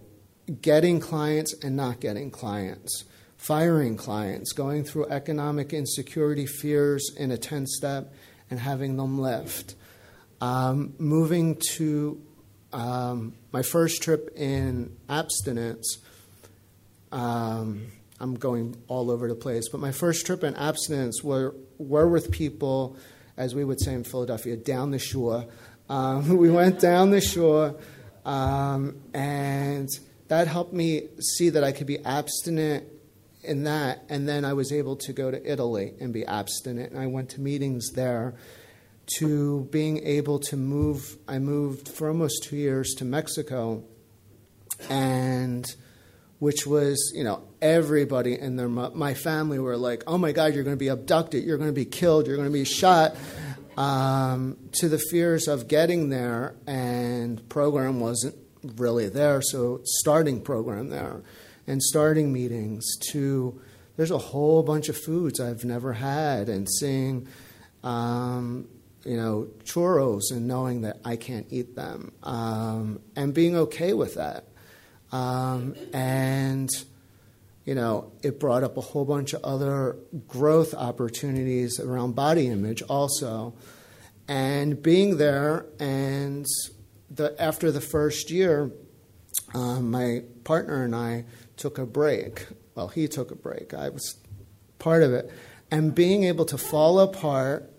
[0.61, 3.03] getting clients and not getting clients,
[3.36, 8.13] firing clients, going through economic insecurity fears in a 10 step
[8.49, 9.75] and having them lift,
[10.39, 12.17] um, moving to
[12.71, 15.97] um, my first trip in abstinence.
[17.11, 17.88] Um,
[18.22, 22.32] I'm going all over the place, but my first trip in abstinence were, were with
[22.32, 22.95] people,
[23.36, 25.47] as we would say in Philadelphia, down the shore.
[25.89, 27.76] Um, we went down the shore,
[28.24, 29.89] um, and
[30.28, 32.86] that helped me see that I could be abstinent
[33.43, 34.03] in that.
[34.07, 36.91] And then I was able to go to Italy and be abstinent.
[36.91, 38.36] And I went to meetings there
[39.17, 41.17] to being able to move.
[41.28, 43.84] I moved for almost two years to Mexico,
[44.89, 45.65] and
[46.42, 50.64] which was, you know, everybody in their my family were like, "Oh my God, you're
[50.64, 53.16] going to be abducted, you're going to be killed, you're going to be shot."
[53.78, 59.44] Um, to the fears of getting there, and program wasn't really there.
[59.44, 61.22] So starting program there,
[61.68, 62.98] and starting meetings.
[63.12, 63.62] To
[63.96, 67.28] there's a whole bunch of foods I've never had, and seeing.
[67.84, 68.68] Um,
[69.04, 74.14] you know, churros and knowing that I can't eat them um, and being okay with
[74.14, 74.46] that.
[75.12, 76.70] Um, and,
[77.66, 79.97] you know, it brought up a whole bunch of other
[80.28, 83.53] growth opportunities around body image also.
[84.28, 86.45] And being there, and
[87.09, 88.72] the, after the first year,
[89.53, 91.26] um, my partner and I
[91.57, 92.47] took a break.
[92.76, 93.74] Well, he took a break.
[93.74, 94.16] I was
[94.80, 95.30] part of it.
[95.70, 97.72] And being able to fall apart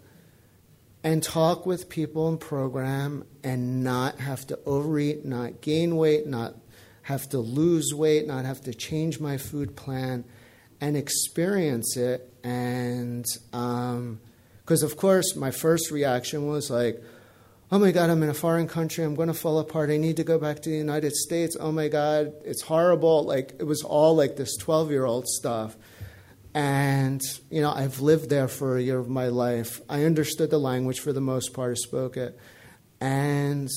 [1.04, 6.54] and talk with people in program and not have to overeat, not gain weight, not
[7.02, 10.24] have to lose weight, not have to change my food plan,
[10.80, 12.32] and experience it.
[12.42, 14.20] And because, um,
[14.82, 17.02] of course, my first reaction was like,
[17.70, 20.18] oh my God, I'm in a foreign country, I'm going to fall apart, I need
[20.18, 23.24] to go back to the United States, oh my God, it's horrible.
[23.24, 25.76] Like, it was all like this 12 year old stuff.
[26.54, 29.80] And, you know, I've lived there for a year of my life.
[29.88, 32.38] I understood the language for the most part, I spoke it.
[33.00, 33.70] And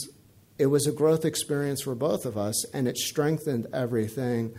[0.57, 4.55] it was a growth experience for both of us, and it strengthened everything.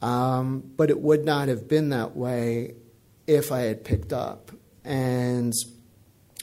[0.00, 2.74] Um, but it would not have been that way
[3.26, 4.52] if I had picked up.
[4.84, 5.52] And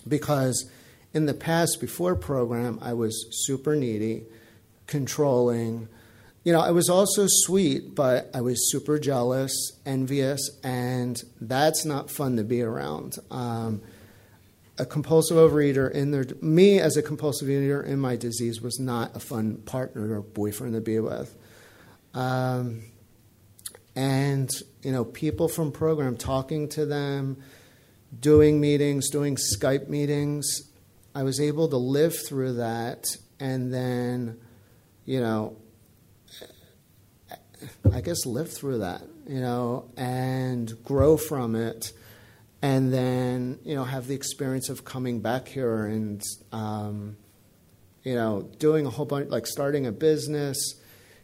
[0.07, 0.69] because
[1.13, 4.25] in the past, before program, I was super needy,
[4.87, 5.87] controlling,
[6.45, 9.51] you know, I was also sweet, but I was super jealous,
[9.83, 13.15] envious, and that's not fun to be around.
[13.31, 13.81] Um,
[14.77, 19.15] a compulsive overeater in their me as a compulsive eater in my disease was not
[19.15, 21.35] a fun partner or boyfriend to be with.
[22.13, 22.83] Um,
[23.95, 24.49] and
[24.83, 27.37] you know, people from program talking to them,
[28.19, 30.69] doing meetings, doing Skype meetings.
[31.15, 33.05] I was able to live through that,
[33.39, 34.37] and then,
[35.05, 35.55] you know,
[37.91, 41.93] I guess, live through that, you know, and grow from it,
[42.65, 47.15] and then, you know, have the experience of coming back here and, um,
[48.01, 50.57] you know, doing a whole bunch, like starting a business,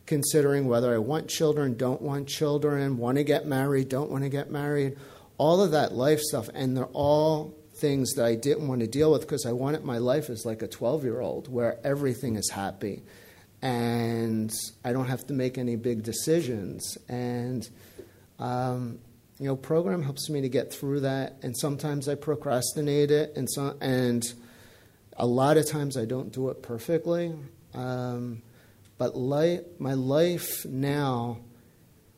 [0.06, 4.30] considering whether I want children, don't want children, want to get married, don't want to
[4.30, 5.00] get married,
[5.40, 9.12] all of that life stuff, and they're all things that I didn't want to deal
[9.12, 12.52] with because I wanted my life as like a 12 year old where everything is
[12.52, 13.02] happy
[13.64, 14.54] and
[14.86, 17.00] I don't have to make any big decisions.
[17.10, 17.68] And
[18.38, 19.00] um,
[19.42, 21.38] you know, program helps me to get through that.
[21.42, 24.24] And sometimes I procrastinate it, and so and
[25.18, 27.34] a lot of times I don't do it perfectly.
[27.74, 28.44] Um,
[29.00, 31.40] but life, my life now,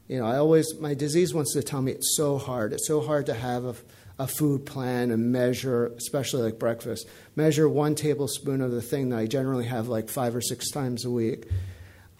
[0.09, 2.73] you know, I always my disease wants to tell me it's so hard.
[2.73, 3.75] It's so hard to have a
[4.19, 9.19] a food plan and measure, especially like breakfast, measure one tablespoon of the thing that
[9.19, 11.47] I generally have like five or six times a week.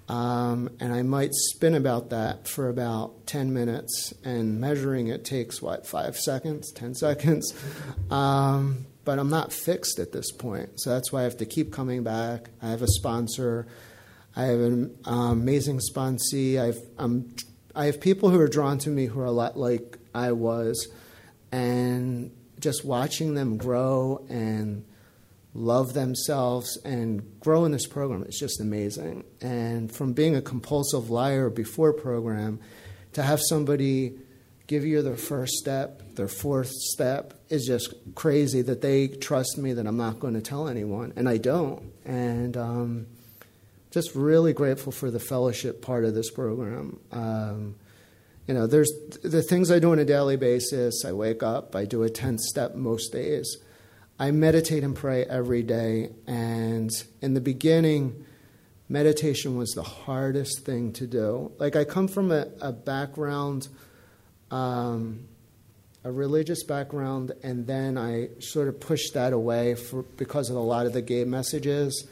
[0.10, 5.62] Um, and I might spin about that for about 10 minutes, and measuring it takes
[5.62, 7.54] what, five seconds, 10 seconds?
[8.12, 10.80] Um, but I'm not fixed at this point.
[10.80, 12.50] So that's why I have to keep coming back.
[12.62, 13.68] I have a sponsor.
[14.36, 16.60] I have an um, amazing sponsee.
[16.60, 17.36] I've, I'm,
[17.76, 20.88] I have people who are drawn to me who are a lot like I was
[21.52, 24.86] and just watching them grow and
[25.54, 29.24] love themselves and grow in this program It's just amazing.
[29.42, 32.60] And from being a compulsive liar before program
[33.14, 34.18] to have somebody
[34.66, 39.74] give you their first step, their fourth step is just crazy that they trust me
[39.74, 41.92] that I'm not going to tell anyone, and I don't.
[42.06, 43.08] And um,
[43.92, 47.00] just really grateful for the fellowship part of this program.
[47.12, 47.76] Um,
[48.48, 48.92] you know, there's
[49.24, 51.06] the things I do on a daily basis.
[51.06, 53.58] I wake up, I do a 10 step most days.
[54.24, 56.12] I meditate and pray every day.
[56.28, 56.90] And
[57.22, 58.26] in the beginning,
[58.88, 61.52] meditation was the hardest thing to do.
[61.58, 63.68] Like, I come from a, a background,
[64.50, 65.28] um,
[66.06, 70.62] a religious background, and then I sort of pushed that away for, because of a
[70.62, 72.08] lot of the gay messages.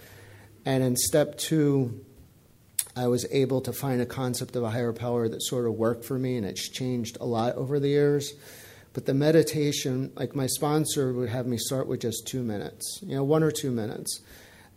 [0.65, 2.03] And in step two,
[2.93, 6.03] I was able to find a concept of a higher power that sort of worked
[6.03, 8.33] for me, and it's changed a lot over the years.
[8.93, 13.15] But the meditation, like my sponsor would have me start with just two minutes, you
[13.15, 14.19] know, one or two minutes.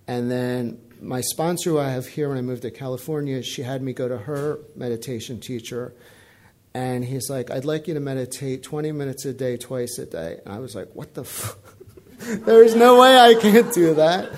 [0.06, 3.82] And then my sponsor, who I have here when I moved to California, she had
[3.82, 5.94] me go to her meditation teacher.
[6.74, 10.38] And he's like, I'd like you to meditate 20 minutes a day, twice a day.
[10.44, 11.56] And I was like, what the f-
[12.18, 14.32] There's no way I can't do that.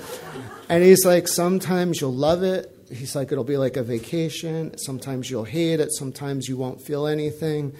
[0.69, 4.77] And he's like, sometimes you'll love it, he's like, it'll be like a vacation.
[4.77, 5.91] Sometimes you'll hate it.
[5.93, 7.73] Sometimes you won't feel anything.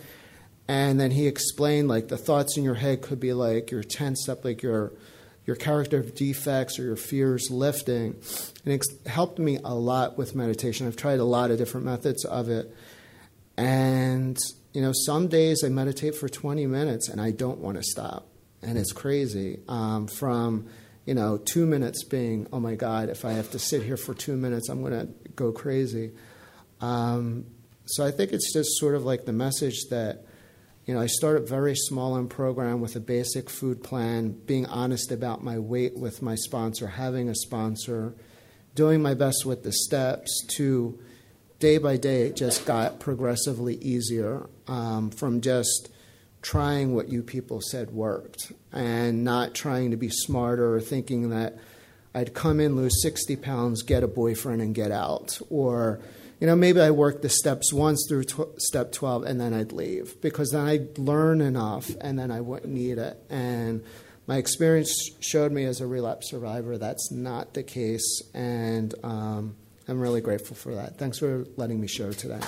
[0.68, 4.28] And then he explained like the thoughts in your head could be like your tense
[4.28, 4.93] up, like your
[5.45, 8.15] your character defects or your fears lifting.
[8.65, 10.88] And it helped me a lot with meditation.
[10.88, 12.76] I've tried a lot of different methods of it.
[13.55, 14.38] And,
[14.74, 18.28] you know, some days I meditate for 20 minutes and I don't want to stop.
[18.61, 19.59] And it's crazy.
[19.70, 20.68] Um, from
[21.07, 24.13] you know, two minutes being, oh my God, if I have to sit here for
[24.13, 26.11] two minutes, I'm going to go crazy.
[26.82, 27.45] Um,
[27.86, 30.26] so I think it's just sort of like the message that,
[30.88, 35.11] you know, I started very small in program with a basic food plan, being honest
[35.11, 38.15] about my weight with my sponsor, having a sponsor,
[38.73, 40.97] doing my best with the steps to
[41.59, 45.89] day by day, it just got progressively easier um, from just
[46.41, 51.57] trying what you people said worked and not trying to be smarter or thinking that
[52.13, 55.38] I'd come in, lose 60 pounds, get a boyfriend, and get out.
[55.49, 55.99] Or,
[56.39, 59.71] you know, maybe I worked the steps once through tw- step 12 and then I'd
[59.71, 63.17] leave because then I'd learn enough and then I wouldn't need it.
[63.29, 63.83] And
[64.27, 68.21] my experience showed me as a relapse survivor that's not the case.
[68.35, 69.55] And um,
[69.88, 70.99] I'm really grateful for that.
[70.99, 72.39] Thanks for letting me share today.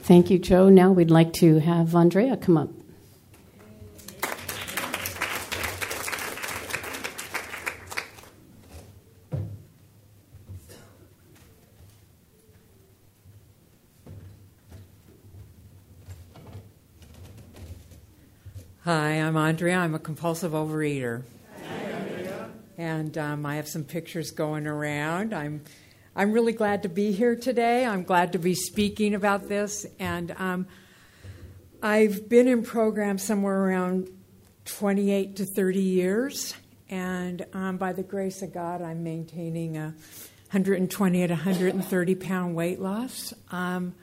[0.00, 0.68] Thank you, Joe.
[0.70, 2.77] Now we'd like to have Andrea come up.
[18.88, 19.76] Hi, I'm Andrea.
[19.76, 21.22] I'm a compulsive overeater.
[21.62, 22.50] Hi, Andrea.
[22.78, 25.34] And um, I have some pictures going around.
[25.34, 25.62] I'm
[26.16, 27.84] I'm really glad to be here today.
[27.84, 29.84] I'm glad to be speaking about this.
[29.98, 30.68] And um,
[31.82, 34.08] I've been in programs somewhere around
[34.64, 36.54] 28 to 30 years.
[36.88, 39.88] And um, by the grace of God, I'm maintaining a
[40.52, 43.34] 120 to 130 pound weight loss.
[43.50, 43.94] Um,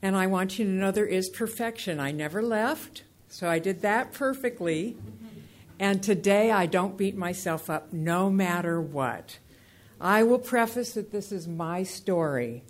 [0.00, 1.98] and I want you to know there is perfection.
[1.98, 3.02] I never left,
[3.32, 4.94] so I did that perfectly.
[5.78, 9.38] And today I don't beat myself up no matter what.
[9.98, 12.62] I will preface that this is my story.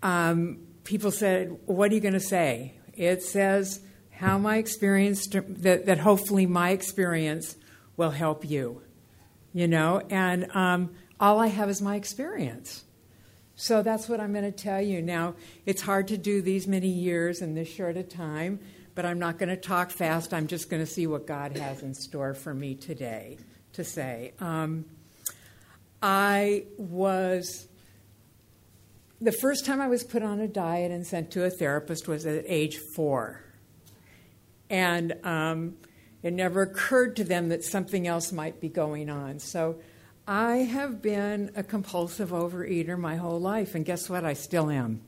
[0.00, 2.74] Um, people said, What are you going to say?
[2.94, 3.80] It says
[4.12, 7.56] how my experience, that, that hopefully my experience
[7.96, 8.82] will help you.
[9.52, 12.84] You know, and um, all I have is my experience.
[13.62, 15.00] So that's what I'm going to tell you.
[15.00, 15.36] Now,
[15.66, 18.58] it's hard to do these many years in this short a time,
[18.96, 20.34] but I'm not going to talk fast.
[20.34, 23.38] I'm just going to see what God has in store for me today
[23.74, 24.32] to say.
[24.40, 24.84] Um,
[26.02, 27.68] I was
[29.20, 32.26] the first time I was put on a diet and sent to a therapist was
[32.26, 33.44] at age four.
[34.70, 35.76] And um,
[36.24, 39.38] it never occurred to them that something else might be going on.
[39.38, 39.76] So
[40.32, 44.24] I have been a compulsive overeater my whole life, and guess what?
[44.24, 45.02] I still am.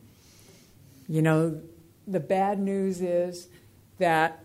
[1.08, 1.62] You know,
[2.06, 3.48] the bad news is
[3.96, 4.44] that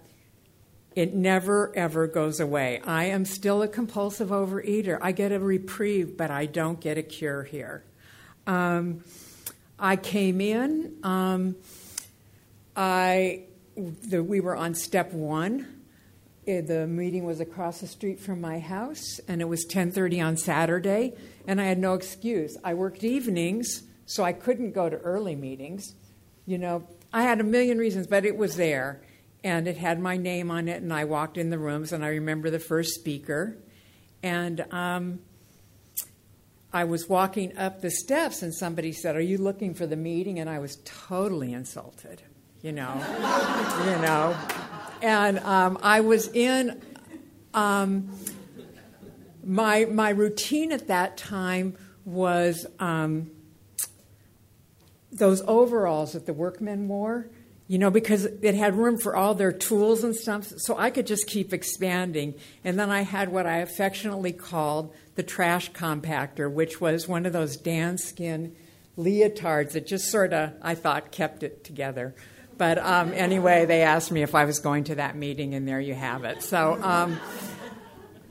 [0.95, 2.79] it never, ever goes away.
[2.85, 4.97] I am still a compulsive overeater.
[5.01, 7.83] I get a reprieve, but I don't get a cure here.
[8.47, 9.03] Um,
[9.77, 10.95] I came in.
[11.03, 11.57] Um,
[12.77, 13.41] I
[13.75, 15.78] the, we were on step one.
[16.49, 20.37] Uh, the meeting was across the street from my house, and it was 10:30 on
[20.37, 21.13] Saturday,
[21.45, 22.57] and I had no excuse.
[22.63, 25.93] I worked evenings, so I couldn't go to early meetings.
[26.45, 29.01] You know, I had a million reasons, but it was there
[29.43, 30.81] and it had my name on it.
[30.81, 33.57] And I walked in the rooms, and I remember the first speaker,
[34.21, 35.19] and um,
[36.73, 40.39] I was walking up the steps, and somebody said, "Are you looking for the meeting?"
[40.39, 42.21] And I was totally insulted,
[42.61, 42.93] you know,
[43.85, 44.37] you know,
[45.01, 46.81] and um, I was in.
[47.53, 48.09] Um,
[49.43, 51.75] my my routine at that time
[52.05, 53.31] was um,
[55.11, 57.27] those overalls that the workmen wore.
[57.67, 61.05] You know, because it had room for all their tools and stuff, so I could
[61.05, 62.33] just keep expanding.
[62.63, 67.33] And then I had what I affectionately called the trash compactor, which was one of
[67.33, 68.53] those Danskin
[68.97, 72.15] leotards that just sort of, I thought, kept it together.
[72.59, 75.79] But um, anyway, they asked me if I was going to that meeting, and there
[75.79, 76.43] you have it.
[76.43, 77.17] So um,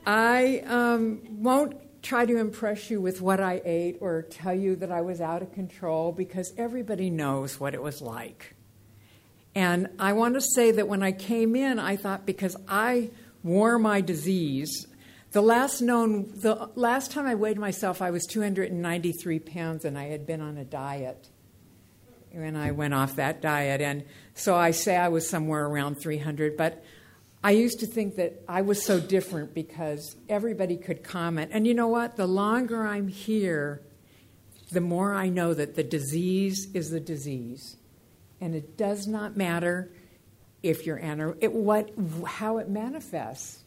[0.05, 4.91] I um, won't try to impress you with what I ate or tell you that
[4.91, 8.55] I was out of control because everybody knows what it was like.
[9.55, 13.09] And I want to say that when I came in, I thought because I
[13.43, 14.85] wore my disease,
[15.31, 20.05] the last known, the last time I weighed myself, I was 293 pounds, and I
[20.05, 21.29] had been on a diet.
[22.33, 24.03] And I went off that diet, and
[24.35, 26.55] so I say I was somewhere around 300.
[26.55, 26.83] But
[27.43, 31.51] I used to think that I was so different because everybody could comment.
[31.53, 32.17] And you know what?
[32.17, 33.81] The longer I'm here,
[34.71, 37.77] the more I know that the disease is the disease.
[38.41, 39.91] And it does not matter
[40.61, 41.91] if you're ana- it, what,
[42.25, 43.63] how it manifests.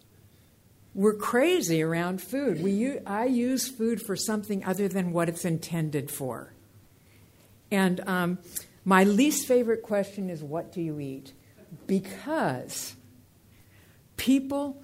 [0.94, 2.62] We're crazy around food.
[2.62, 6.51] We, I use food for something other than what it's intended for.
[7.72, 8.38] And um,
[8.84, 11.32] my least favorite question is, What do you eat?
[11.86, 12.94] Because
[14.16, 14.82] people,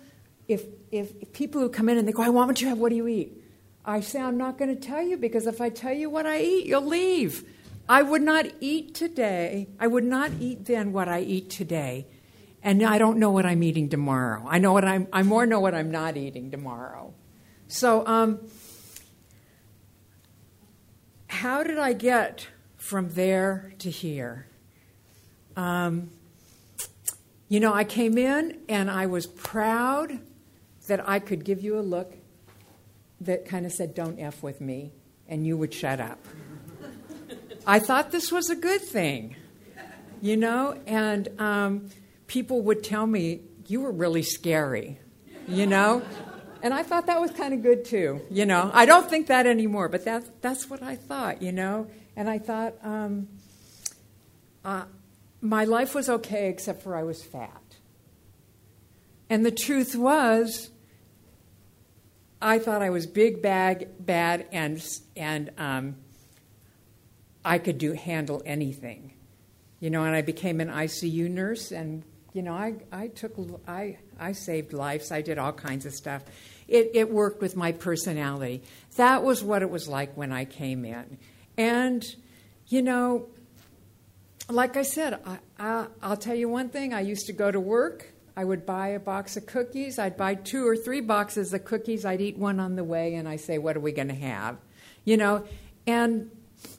[0.49, 2.89] if, if people who come in and they go, I want what you have, what
[2.89, 3.45] do you eat?
[3.85, 6.41] I say, I'm not going to tell you because if I tell you what I
[6.41, 7.45] eat, you'll leave.
[7.89, 12.07] I would not eat today, I would not eat then what I eat today.
[12.63, 14.45] And I don't know what I'm eating tomorrow.
[14.49, 17.15] I know what I'm, I more know what I'm not eating tomorrow.
[17.69, 18.41] So, um,
[21.29, 22.49] how did I get
[22.89, 24.47] from there to here?
[25.57, 26.09] Um,
[27.51, 30.19] you know, I came in and I was proud
[30.87, 32.15] that I could give you a look
[33.21, 34.93] that kind of said, Don't F with me,
[35.29, 36.19] and you would shut up.
[37.67, 39.37] I thought this was a good thing,
[40.23, 41.91] you know, and um,
[42.27, 44.99] people would tell me, You were really scary,
[45.47, 46.03] you know?
[46.63, 48.71] And I thought that was kind of good too, you know.
[48.73, 51.89] I don't think that anymore, but that's, that's what I thought, you know.
[52.19, 53.29] And I thought, um,
[54.65, 54.87] uh,
[55.41, 57.63] my life was okay except for I was fat.
[59.31, 60.71] And the truth was,
[62.43, 65.97] I thought I was big, bag, bad, and and um,
[67.45, 69.13] I could do handle anything,
[69.79, 70.03] you know.
[70.03, 72.03] And I became an ICU nurse, and
[72.33, 73.37] you know, I I took
[73.69, 75.13] I I saved lives.
[75.13, 76.25] I did all kinds of stuff.
[76.67, 78.63] It it worked with my personality.
[78.97, 81.19] That was what it was like when I came in,
[81.59, 82.05] and
[82.69, 83.29] you know,
[84.49, 86.95] like I said, I, I, I'll tell you one thing.
[86.95, 88.13] I used to go to work.
[88.37, 89.99] I would buy a box of cookies.
[89.99, 92.05] I'd buy two or three boxes of cookies.
[92.05, 94.57] I'd eat one on the way, and I say, "What are we going to have?"
[95.05, 95.45] You know,
[95.87, 96.31] and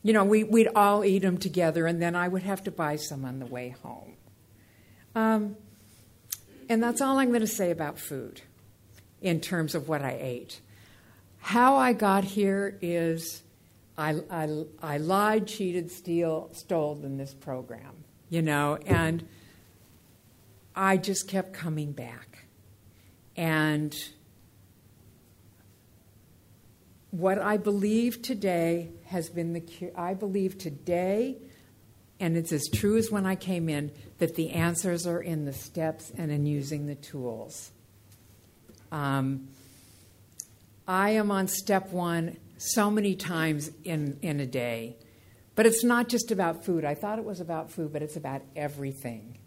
[0.04, 2.96] you know, we, we'd all eat them together, and then I would have to buy
[2.96, 4.14] some on the way home.
[5.16, 5.56] Um,
[6.70, 8.42] and that's all I'm going to say about food
[9.22, 10.62] in terms of what I ate.
[11.40, 13.42] How I got here is
[14.00, 19.28] I, I, I lied, cheated, steal, stole in this program, you know, and
[20.74, 22.46] I just kept coming back.
[23.36, 23.94] And
[27.12, 29.92] what I believe today has been the cure.
[29.98, 31.36] I believe today,
[32.22, 35.54] and it's as true as when I came in, that the answers are in the
[35.54, 37.72] steps and in using the tools.
[38.94, 39.50] Um,
[40.88, 44.98] I am on step one so many times in, in a day.
[45.56, 46.86] But it's not just about food.
[46.86, 49.38] I thought it was about food, but it's about everything.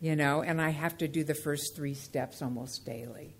[0.00, 3.34] You know, and I have to do the first three steps almost daily,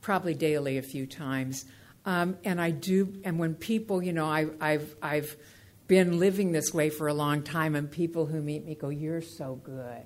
[0.00, 1.64] probably daily a few times.
[2.04, 5.36] Um, and I do, and when people, you know, I, I've, I've
[5.86, 9.22] been living this way for a long time, and people who meet me go, You're
[9.22, 10.02] so good.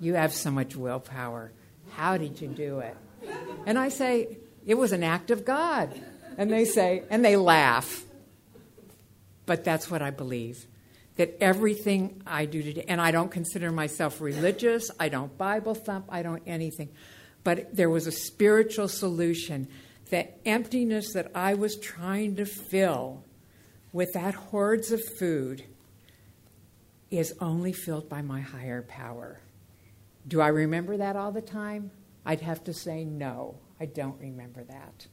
[0.00, 1.52] You have so much willpower.
[1.90, 2.96] How did you do it?
[3.66, 6.00] And I say, It was an act of God.
[6.38, 8.04] And they say, and they laugh.
[9.46, 10.66] But that's what I believe.
[11.16, 16.06] That everything I do today, and I don't consider myself religious, I don't Bible thump,
[16.08, 16.88] I don't anything.
[17.44, 19.68] But there was a spiritual solution
[20.10, 23.24] the emptiness that I was trying to fill
[23.92, 25.64] with that hordes of food
[27.10, 29.40] is only filled by my higher power.
[30.26, 31.90] Do I remember that all the time?
[32.24, 35.06] I'd have to say no, I don't remember that.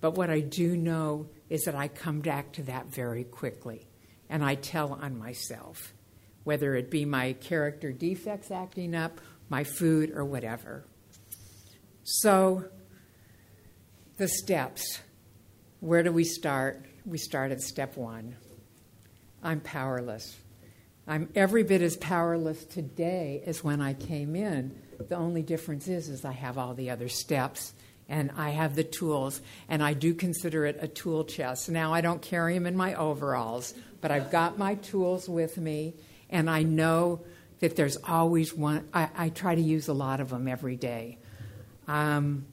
[0.00, 3.86] But what I do know is that I come back to that very quickly
[4.28, 5.92] and I tell on myself,
[6.44, 10.84] whether it be my character defects acting up, my food, or whatever.
[12.04, 12.64] So
[14.18, 15.00] the steps.
[15.80, 16.84] Where do we start?
[17.06, 18.36] We start at step one.
[19.42, 20.36] I'm powerless.
[21.06, 24.78] I'm every bit as powerless today as when I came in.
[24.98, 27.72] The only difference is, is I have all the other steps
[28.08, 31.68] and I have the tools, and I do consider it a tool chest.
[31.68, 35.94] Now I don't carry them in my overalls, but I've got my tools with me,
[36.30, 37.20] and I know
[37.60, 38.88] that there's always one.
[38.94, 41.18] I, I try to use a lot of them every day.
[41.86, 42.46] Um,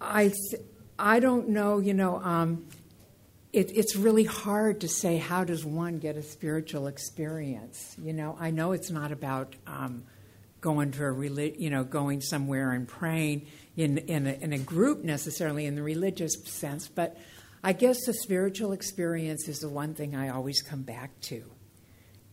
[0.00, 0.32] I,
[0.98, 2.66] I don't know, you know, um,
[3.52, 7.96] it, it's really hard to say how does one get a spiritual experience.
[8.02, 10.04] You know, I know it's not about um,
[10.60, 13.46] going to a relig- you know going somewhere and praying
[13.76, 17.16] in in a, in a group necessarily in the religious sense, but
[17.62, 21.44] I guess the spiritual experience is the one thing I always come back to,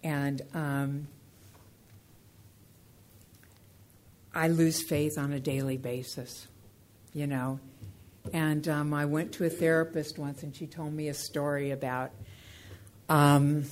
[0.04, 1.08] and um,
[4.34, 6.48] I lose faith on a daily basis,
[7.14, 7.60] you know.
[8.34, 12.12] And um, I went to a therapist once, and she told me a story about.
[13.08, 13.66] Um,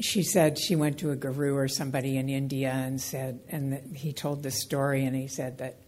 [0.00, 4.12] she said she went to a guru or somebody in India and said, and he
[4.12, 5.78] told the story, and he said that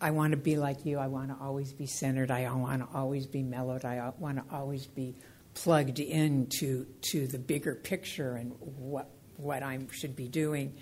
[0.00, 0.98] I want to be like you.
[0.98, 2.30] I want to always be centered.
[2.30, 3.84] I want to always be mellowed.
[3.84, 5.16] I want to always be
[5.54, 10.74] plugged into to the bigger picture and what what I should be doing.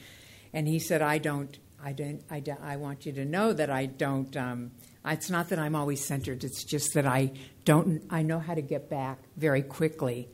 [0.53, 1.57] And he said, I don't.
[1.83, 2.23] I don't.
[2.31, 4.35] I, don't, I want you to know that I don't.
[4.37, 4.73] Um,
[5.05, 6.43] it's not that I'm always centered.
[6.45, 7.33] It's just that I
[7.64, 8.03] don't.
[8.11, 10.29] I know how to get back very quickly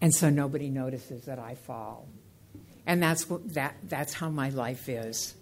[0.00, 2.08] and so nobody notices that I fall.
[2.86, 5.34] And that's, what, that, that's how my life is.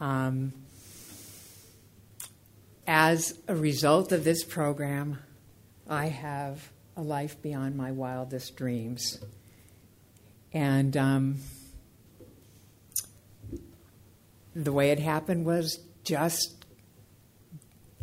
[0.00, 0.52] Um,
[2.86, 5.18] as a result of this program,
[5.88, 9.20] I have a life beyond my wildest dreams.
[10.52, 11.36] And um,
[14.54, 16.64] the way it happened was just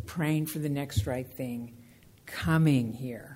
[0.06, 1.76] praying for the next right thing,
[2.26, 3.33] coming here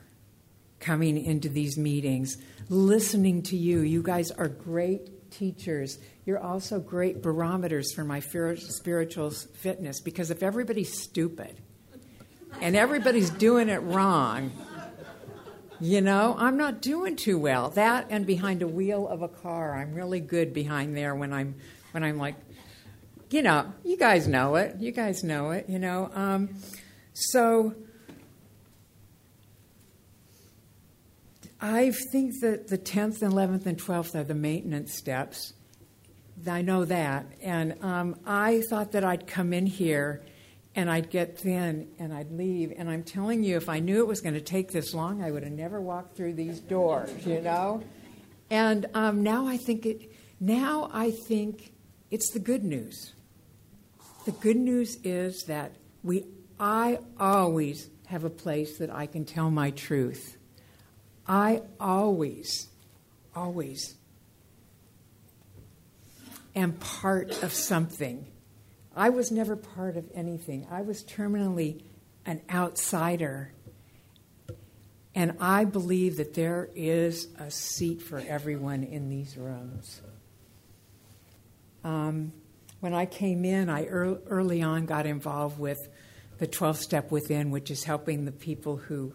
[0.81, 2.37] coming into these meetings,
[2.68, 3.81] listening to you.
[3.81, 5.99] You guys are great teachers.
[6.24, 11.57] You're also great barometers for my spiritual fitness because if everybody's stupid
[12.61, 14.53] and everybody's doing it wrong,
[15.81, 17.70] you know, I'm not doing too well.
[17.70, 21.55] That and behind a wheel of a car, I'm really good behind there when I'm
[21.93, 22.35] when I'm like,
[23.31, 24.76] you know, you guys know it.
[24.79, 25.68] You guys know it.
[25.68, 26.51] You know, um,
[27.12, 27.74] so
[31.61, 35.54] I think that the 10th, and 11th, and 12th are the maintenance steps.
[36.46, 37.26] I know that.
[37.42, 40.22] And um, I thought that I'd come in here
[40.76, 42.72] and I'd get thin and I'd leave.
[42.76, 45.32] And I'm telling you, if I knew it was going to take this long, I
[45.32, 47.82] would have never walked through these doors, you know?
[48.50, 51.72] And um, now I think it, now I think
[52.12, 53.14] it's the good news.
[54.24, 55.72] The good news is that
[56.04, 56.24] we,
[56.61, 60.38] I always have a place that I can tell my truth.
[61.29, 62.68] I always,
[63.35, 63.95] always
[66.57, 68.26] am part of something.
[68.97, 70.66] I was never part of anything.
[70.70, 71.83] I was terminally
[72.24, 73.53] an outsider.
[75.14, 80.01] And I believe that there is a seat for everyone in these rooms.
[81.85, 82.33] Um,
[82.81, 85.89] when I came in, I early on got involved with
[86.39, 89.12] the 12 step within, which is helping the people who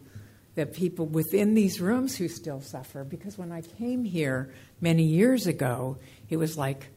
[0.55, 3.03] the people within these rooms who still suffer.
[3.03, 5.97] Because when I came here many years ago,
[6.29, 6.87] it was like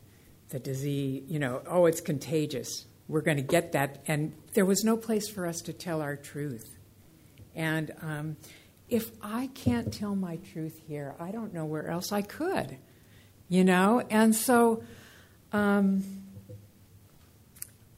[0.50, 2.86] the disease, you know, oh, it's contagious.
[3.09, 4.02] We're going to get that.
[4.07, 6.78] And there was no place for us to tell our truth.
[7.54, 8.36] And um,
[8.88, 12.76] if I can't tell my truth here, I don't know where else I could,
[13.48, 14.02] you know?
[14.11, 14.82] And so.
[15.52, 16.26] Um,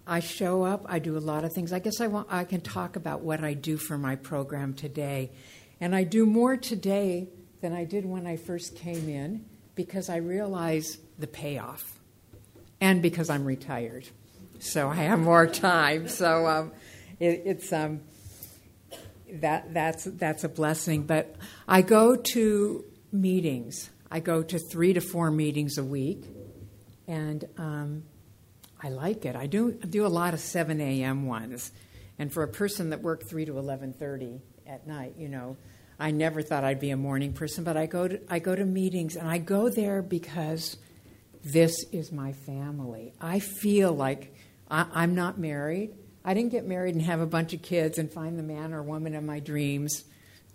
[0.08, 1.70] I show up, I do a lot of things.
[1.70, 5.30] I guess I, want, I can talk about what I do for my program today.
[5.80, 7.28] And I do more today
[7.60, 9.44] than I did when I first came in
[9.74, 12.00] because I realize the payoff
[12.80, 14.08] and because I'm retired.
[14.60, 16.08] So I have more time.
[16.08, 16.72] So um,
[17.20, 18.00] it, it's um,
[19.30, 21.02] that that's that's a blessing.
[21.02, 21.36] But
[21.68, 23.90] I go to meetings.
[24.10, 26.24] I go to three to four meetings a week,
[27.06, 28.04] and um,
[28.80, 29.34] I like it.
[29.34, 31.26] I do do a lot of 7 a.m.
[31.26, 31.72] ones,
[32.18, 35.56] and for a person that worked 3 to 11:30 at night, you know,
[35.98, 37.64] I never thought I'd be a morning person.
[37.64, 40.76] But I go to I go to meetings, and I go there because
[41.44, 43.14] this is my family.
[43.20, 44.34] I feel like
[44.70, 45.94] I, I'm not married.
[46.24, 48.82] I didn't get married and have a bunch of kids and find the man or
[48.82, 50.04] woman of my dreams.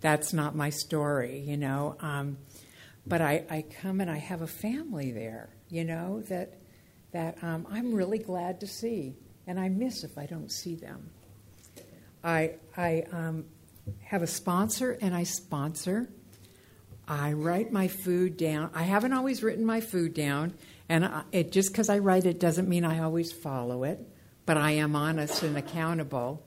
[0.00, 1.96] That's not my story, you know.
[2.00, 2.38] Um,
[3.06, 6.54] but I, I come and I have a family there, you know, that
[7.14, 9.14] that um, I'm really glad to see,
[9.46, 11.10] and I miss if I don't see them.
[12.24, 13.44] I, I um,
[14.02, 16.10] have a sponsor, and I sponsor.
[17.06, 18.70] I write my food down.
[18.74, 20.54] I haven't always written my food down,
[20.88, 24.00] and I, it, just because I write it doesn't mean I always follow it,
[24.44, 26.44] but I am honest and accountable.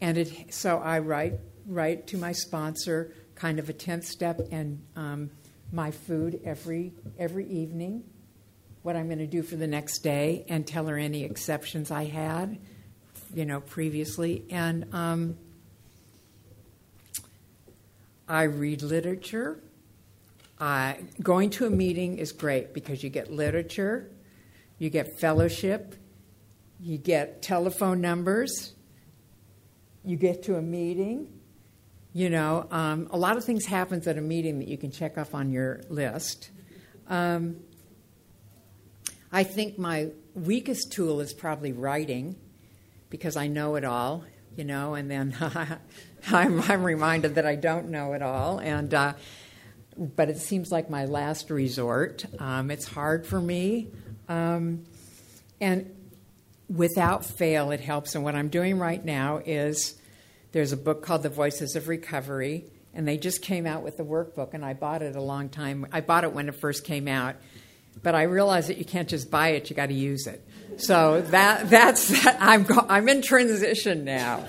[0.00, 1.34] And it, so I write,
[1.66, 5.30] write to my sponsor kind of a 10th step and um,
[5.72, 8.04] my food every, every evening
[8.82, 12.04] what I'm going to do for the next day and tell her any exceptions I
[12.04, 12.58] had,
[13.34, 14.44] you know, previously.
[14.50, 15.36] And um,
[18.26, 19.62] I read literature.
[20.58, 24.10] Uh, going to a meeting is great because you get literature,
[24.78, 25.94] you get fellowship,
[26.78, 28.74] you get telephone numbers,
[30.04, 31.28] you get to a meeting.
[32.12, 35.16] You know, um, a lot of things happens at a meeting that you can check
[35.16, 36.50] off on your list.
[37.08, 37.56] Um,
[39.32, 42.36] I think my weakest tool is probably writing
[43.10, 44.24] because I know it all,
[44.56, 45.36] you know, and then
[46.28, 48.58] I'm, I'm, reminded that I don't know it all.
[48.58, 49.14] And, uh,
[49.96, 52.24] but it seems like my last resort.
[52.40, 53.88] Um, it's hard for me.
[54.28, 54.84] Um,
[55.60, 55.94] and
[56.68, 58.14] without fail, it helps.
[58.14, 59.96] And what I'm doing right now is
[60.52, 62.64] there's a book called The Voices of Recovery,
[62.94, 65.86] and they just came out with the workbook, and I bought it a long time.
[65.92, 67.36] I bought it when it first came out
[68.02, 70.46] but I realize that you can't just buy it; you got to use it.
[70.78, 74.44] So that that's I'm I'm in transition now.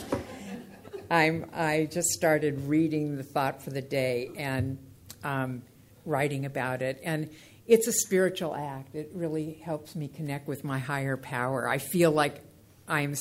[1.10, 4.78] I'm I just started reading the thought for the day and
[5.24, 5.62] um,
[6.06, 7.30] writing about it, and
[7.68, 8.96] it's a spiritual act.
[8.96, 11.68] It really helps me connect with my higher power.
[11.68, 12.42] I feel like
[12.88, 13.16] I'm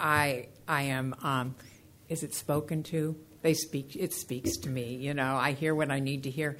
[0.00, 1.14] I I am.
[1.22, 1.54] Um,
[2.08, 3.16] is it spoken to?
[3.42, 3.96] They speak.
[3.96, 4.96] It speaks to me.
[4.96, 6.56] You know, I hear what I need to hear.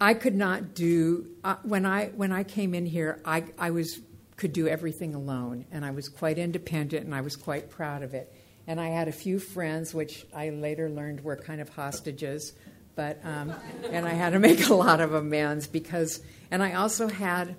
[0.00, 3.20] I could not do uh, when I when I came in here.
[3.24, 4.00] I I was
[4.36, 8.14] could do everything alone, and I was quite independent, and I was quite proud of
[8.14, 8.32] it.
[8.66, 12.52] And I had a few friends, which I later learned were kind of hostages,
[12.96, 13.54] but um,
[13.90, 16.20] and I had to make a lot of amends because.
[16.50, 17.56] And I also had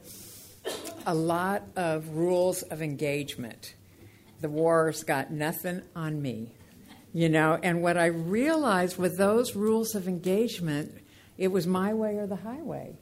[1.05, 3.75] a lot of rules of engagement.
[4.41, 6.51] The war's got nothing on me,
[7.13, 7.57] you know.
[7.61, 10.93] And what I realized with those rules of engagement
[11.37, 12.97] it was my way or the highway.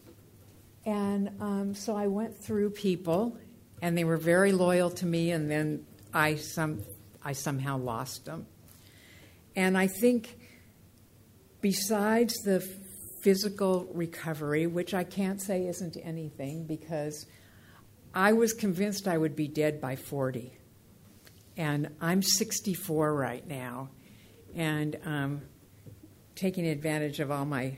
[0.86, 3.38] And um, so I went through people,
[3.81, 6.81] and they were very loyal to me, and then I, some,
[7.23, 8.47] I somehow lost them.
[9.55, 10.38] And I think,
[11.61, 12.59] besides the
[13.21, 17.25] physical recovery, which I can't say isn't anything because
[18.13, 20.53] I was convinced I would be dead by 40.
[21.55, 23.89] And I'm 64 right now,
[24.55, 25.41] and um,
[26.36, 27.77] taking advantage of all my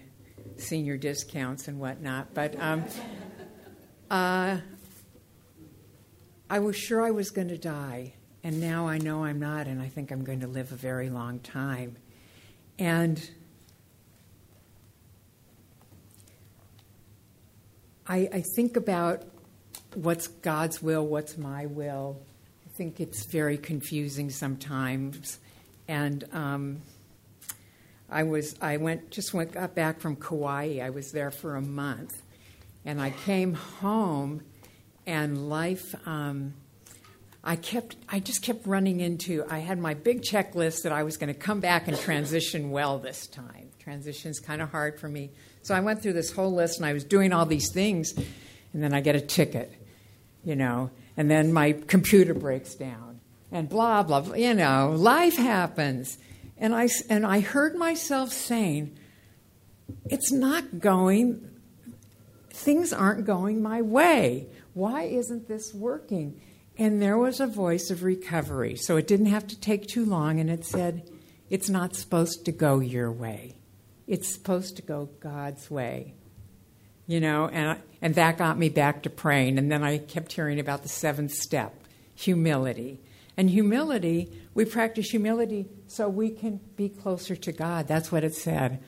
[0.57, 2.33] senior discounts and whatnot.
[2.33, 2.83] But um,
[4.11, 4.57] uh,
[6.49, 9.81] I was sure I was going to die, and now I know I'm not, and
[9.81, 11.97] I think I'm going to live a very long time.
[12.77, 13.29] And
[18.07, 19.23] I, I think about
[19.95, 22.21] what's God's will, what's my will.
[22.65, 25.39] I think it's very confusing sometimes.
[25.87, 26.81] And um,
[28.09, 30.79] I was I went just went got back from Kauai.
[30.81, 32.21] I was there for a month,
[32.85, 34.41] and I came home,
[35.07, 35.95] and life.
[36.07, 36.53] Um,
[37.43, 39.43] I kept I just kept running into.
[39.49, 42.99] I had my big checklist that I was going to come back and transition well
[42.99, 43.69] this time.
[43.79, 45.31] Transition's kind of hard for me,
[45.61, 48.13] so I went through this whole list and I was doing all these things,
[48.73, 49.71] and then I get a ticket,
[50.43, 53.19] you know, and then my computer breaks down,
[53.51, 54.21] and blah blah.
[54.21, 56.19] blah you know, life happens
[56.57, 58.97] and I, and I heard myself saying,
[60.05, 61.49] It's not going,
[62.49, 64.47] things aren't going my way.
[64.73, 66.39] Why isn't this working?
[66.77, 68.75] And there was a voice of recovery.
[68.75, 71.09] So it didn't have to take too long, and it said,
[71.49, 73.55] It's not supposed to go your way.
[74.07, 76.13] It's supposed to go God's way.
[77.07, 79.57] You know, and, and that got me back to praying.
[79.57, 81.73] And then I kept hearing about the seventh step
[82.15, 82.99] humility.
[83.37, 87.87] And humility, we practice humility so we can be closer to God.
[87.87, 88.81] That's what it said.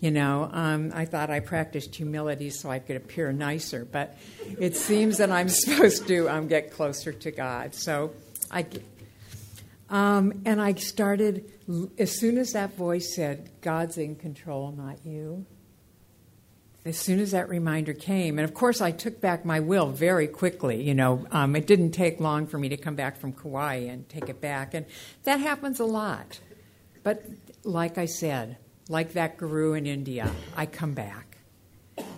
[0.00, 4.18] You know, um, I thought I practiced humility so I could appear nicer, but
[4.58, 7.74] it seems that I'm supposed to um, get closer to God.
[7.76, 8.12] So
[8.50, 8.66] I,
[9.88, 11.52] um, and I started
[11.98, 15.46] as soon as that voice said, "God's in control, not you."
[16.84, 20.26] As soon as that reminder came, and of course I took back my will very
[20.26, 20.82] quickly.
[20.82, 24.08] You know, um, it didn't take long for me to come back from Kauai and
[24.08, 24.86] take it back, and
[25.24, 26.40] that happens a lot.
[27.02, 27.24] But
[27.62, 28.56] like I said,
[28.88, 31.38] like that guru in India, I come back,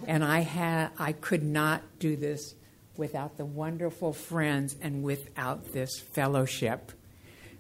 [0.07, 2.55] and I had I could not do this
[2.97, 6.93] without the wonderful friends, and without this fellowship.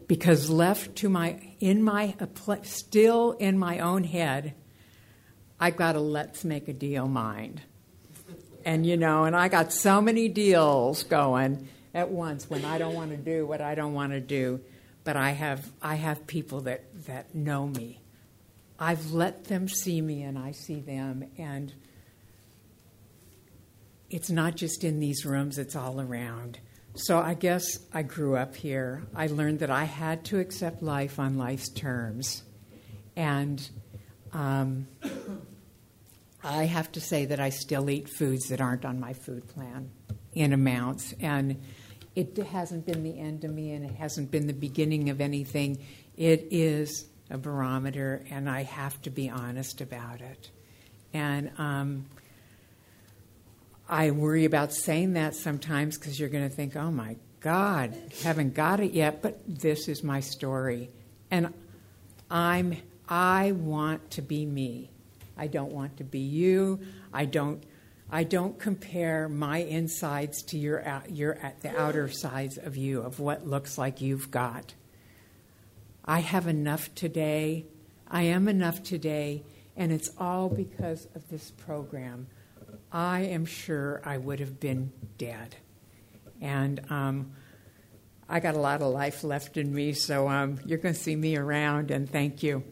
[0.07, 2.14] Because left to my, in my,
[2.62, 4.55] still in my own head,
[5.59, 7.62] I got a let's make a deal mind.
[8.64, 12.94] And, you know, and I got so many deals going at once when I don't
[12.94, 14.61] want to do what I don't want to do.
[15.05, 18.00] But I have, I have people that, that know me.
[18.78, 21.30] I've let them see me and I see them.
[21.36, 21.72] And
[24.11, 26.59] it's not just in these rooms, it's all around.
[26.96, 29.02] So I guess I grew up here.
[29.14, 32.44] I learned that I had to accept life on life's terms.
[33.16, 33.68] And
[34.35, 34.87] um,
[36.43, 39.91] I have to say that I still eat foods that aren't on my food plan
[40.35, 41.14] in amounts.
[41.20, 41.62] And
[42.14, 45.78] it hasn't been the end of me and it hasn't been the beginning of anything.
[46.16, 50.51] It is a barometer, and I have to be honest about it.
[51.12, 52.07] And um,
[53.89, 58.55] I worry about saying that sometimes because you're going to think, oh my God, haven't
[58.55, 60.91] got it yet, but this is my story.
[61.30, 61.53] And
[62.30, 62.76] I'm,
[63.09, 64.90] I want to be me.
[65.36, 66.80] I don't want to be you.
[67.12, 67.62] I don't,
[68.11, 73.46] I don't compare my insides to your, your, the outer sides of you, of what
[73.46, 74.74] looks like you've got.
[76.05, 77.66] I have enough today.
[78.09, 79.42] I am enough today,
[79.76, 82.26] and it's all because of this program.
[82.92, 85.57] I am sure I would have been dead.
[86.40, 87.32] And um,
[88.28, 91.16] I got a lot of life left in me, so um, you're going to see
[91.16, 92.62] me around, and thank you.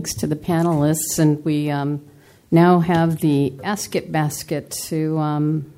[0.00, 2.02] Thanks to the panelists, and we um,
[2.50, 5.74] now have the Ask It basket to um,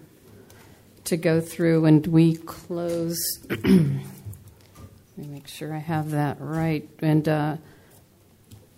[1.06, 3.18] to go through, and we close.
[3.50, 4.00] Let me
[5.16, 7.56] make sure I have that right, and uh,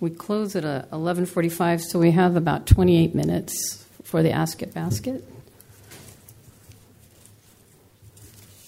[0.00, 4.62] we close at uh, eleven forty-five, so we have about twenty-eight minutes for the Ask
[4.62, 5.30] It basket.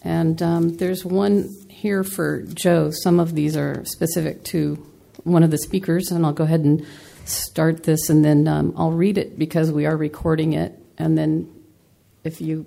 [0.02, 2.90] And um, there's one here for Joe.
[2.90, 4.86] Some of these are specific to
[5.26, 6.86] one of the speakers, and I'll go ahead and
[7.24, 11.52] start this, and then um, I'll read it because we are recording it, and then
[12.22, 12.66] if you,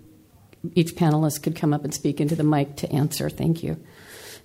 [0.75, 3.29] each panelist could come up and speak into the mic to answer.
[3.29, 3.81] Thank you.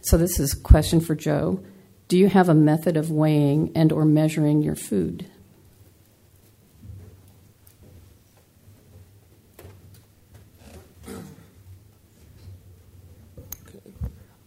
[0.00, 1.60] So this is a question for Joe.
[2.06, 5.26] Do you have a method of weighing and or measuring your food?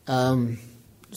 [0.07, 0.57] Um,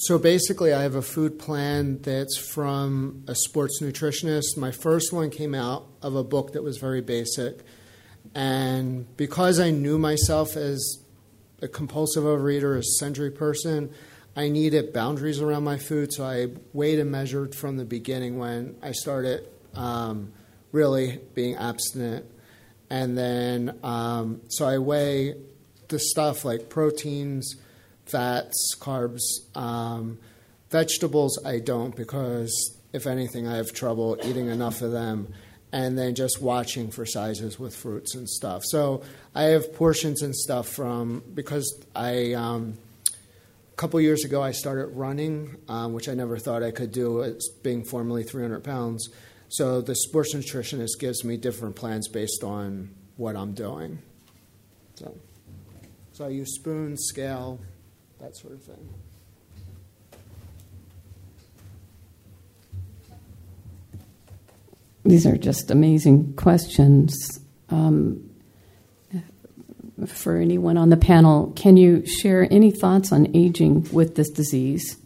[0.00, 4.56] so basically, I have a food plan that's from a sports nutritionist.
[4.56, 7.58] My first one came out of a book that was very basic.
[8.34, 11.04] And because I knew myself as
[11.60, 13.92] a compulsive overeater, a sensory person,
[14.34, 16.14] I needed boundaries around my food.
[16.14, 20.32] So I weighed and measured from the beginning when I started um,
[20.72, 22.24] really being abstinent.
[22.88, 25.34] And then, um, so I weigh
[25.88, 27.54] the stuff like proteins
[28.10, 29.20] fats, carbs.
[29.54, 30.18] Um,
[30.70, 35.32] vegetables, I don't because if anything, I have trouble eating enough of them.
[35.72, 38.62] And then just watching for sizes with fruits and stuff.
[38.64, 39.04] So
[39.36, 42.32] I have portions and stuff from because I.
[42.32, 42.78] Um,
[43.72, 47.22] a couple years ago, I started running, um, which I never thought I could do,
[47.22, 49.08] as being formerly 300 pounds.
[49.48, 53.98] So the sports nutritionist gives me different plans based on what I'm doing.
[54.96, 55.16] So,
[56.12, 57.58] so I use spoon, scale,
[58.20, 58.88] that sort of thing.
[65.04, 67.40] These are just amazing questions.
[67.70, 68.30] Um,
[70.06, 74.96] for anyone on the panel, can you share any thoughts on aging with this disease,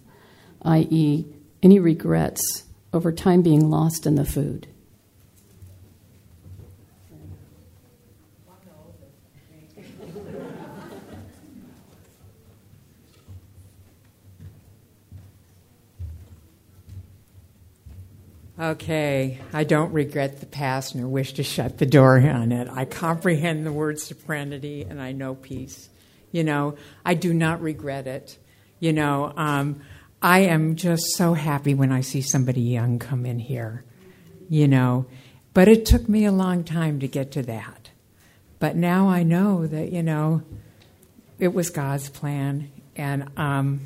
[0.63, 1.25] i.e.,
[1.63, 4.69] any regrets over time being lost in the food?
[18.65, 22.67] Okay, I don't regret the past nor wish to shut the door on it.
[22.73, 25.91] I comprehend the word serenity and I know peace.
[26.33, 28.39] You know, I do not regret it.
[28.81, 29.83] You know, um,
[30.23, 33.85] I am just so happy when I see somebody young come in here.
[34.49, 35.05] You know,
[35.53, 37.91] but it took me a long time to get to that.
[38.61, 40.41] But now I know that, you know,
[41.39, 42.73] it was God's plan.
[42.97, 43.83] And um,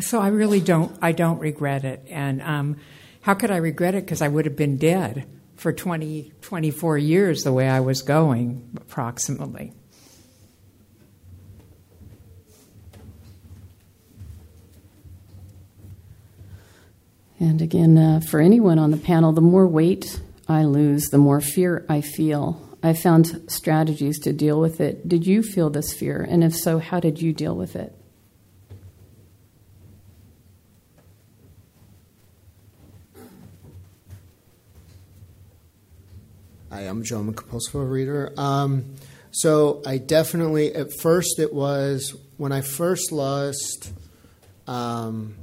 [0.00, 2.04] so I really don't, I don't regret it.
[2.10, 2.76] And, um,
[3.22, 4.04] how could I regret it?
[4.04, 8.68] Because I would have been dead for 20, 24 years the way I was going,
[8.76, 9.72] approximately.
[17.38, 21.40] And again, uh, for anyone on the panel, the more weight I lose, the more
[21.40, 22.60] fear I feel.
[22.82, 25.08] I found strategies to deal with it.
[25.08, 26.26] Did you feel this fear?
[26.28, 27.96] And if so, how did you deal with it?
[36.72, 38.36] I am Joe, I'm a compulsive overeater.
[38.38, 38.94] Um,
[39.30, 43.92] so I definitely, at first, it was when I first lost
[44.66, 45.34] um,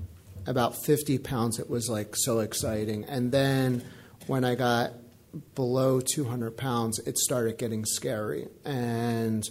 [0.47, 3.05] about 50 pounds, it was like so exciting.
[3.05, 3.84] And then
[4.25, 4.93] when I got
[5.53, 8.47] below 200 pounds, it started getting scary.
[8.65, 9.47] And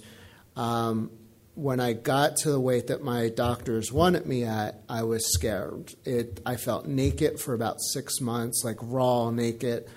[0.57, 1.12] um,
[1.55, 5.95] when I got to the weight that my doctors wanted me at, I was scared.
[6.05, 9.89] It, I felt naked for about six months, like raw naked.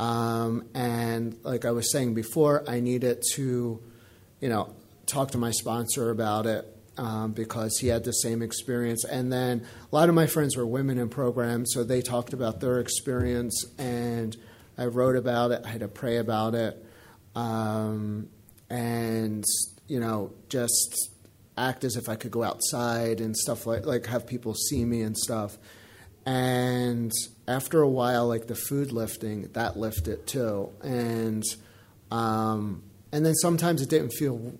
[0.00, 3.82] Um, and like I was saying before, I needed to,
[4.40, 4.74] you know,
[5.04, 6.64] talk to my sponsor about it
[6.96, 9.04] um, because he had the same experience.
[9.04, 12.60] And then a lot of my friends were women in programs, so they talked about
[12.60, 14.34] their experience, and
[14.78, 15.62] I wrote about it.
[15.66, 16.82] I had to pray about it,
[17.34, 18.30] um,
[18.70, 19.44] and
[19.86, 21.10] you know, just
[21.58, 25.02] act as if I could go outside and stuff like like have people see me
[25.02, 25.58] and stuff.
[26.26, 27.12] And
[27.48, 30.70] after a while, like the food lifting, that lifted too.
[30.82, 31.44] And
[32.10, 34.54] um, and then sometimes it didn't feel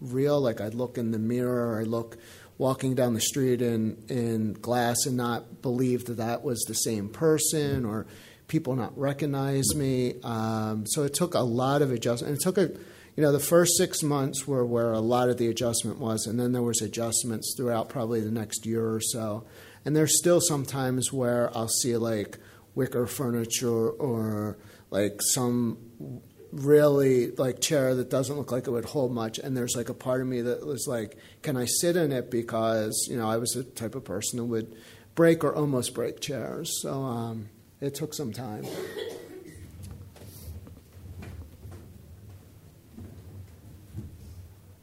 [0.00, 0.40] real.
[0.40, 2.16] Like I'd look in the mirror, or I look
[2.58, 7.08] walking down the street in in glass and not believe that that was the same
[7.08, 8.06] person, or
[8.48, 10.14] people not recognize me.
[10.22, 12.36] Um, so it took a lot of adjustment.
[12.36, 12.70] It took a
[13.16, 16.38] you know, the first six months were where a lot of the adjustment was, and
[16.38, 19.44] then there was adjustments throughout probably the next year or so.
[19.86, 22.38] And there's still some times where I'll see like
[22.74, 24.58] wicker furniture or
[24.90, 25.78] like some
[26.50, 29.38] really like chair that doesn't look like it would hold much.
[29.38, 32.32] And there's like a part of me that was like can i sit in it?
[32.32, 34.74] Because you know i was the type of person who would
[35.14, 36.82] break or almost break chairs.
[36.82, 37.48] So um,
[37.80, 38.64] it took some time.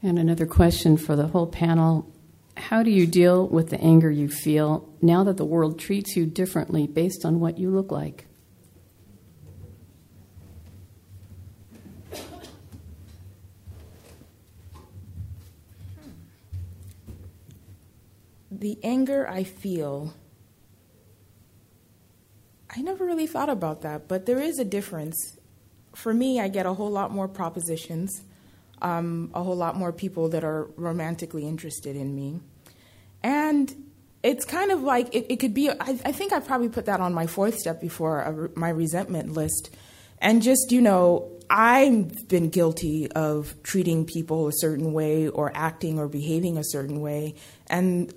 [0.01, 2.12] And another question for the whole panel
[2.55, 6.25] how do you deal with the anger you feel now that the world treats you
[6.25, 8.27] differently based on what you look like?
[18.51, 20.13] The anger I feel,
[22.69, 25.37] I never really thought about that, but there is a difference.
[25.93, 28.21] For me, I get a whole lot more propositions
[28.83, 32.41] um, a whole lot more people that are romantically interested in me.
[33.23, 33.73] And
[34.21, 36.99] it's kind of like it, it could be, I, I, think I probably put that
[36.99, 39.69] on my fourth step before a, my resentment list.
[40.19, 45.99] And just, you know, I've been guilty of treating people a certain way or acting
[45.99, 47.35] or behaving a certain way.
[47.67, 48.13] And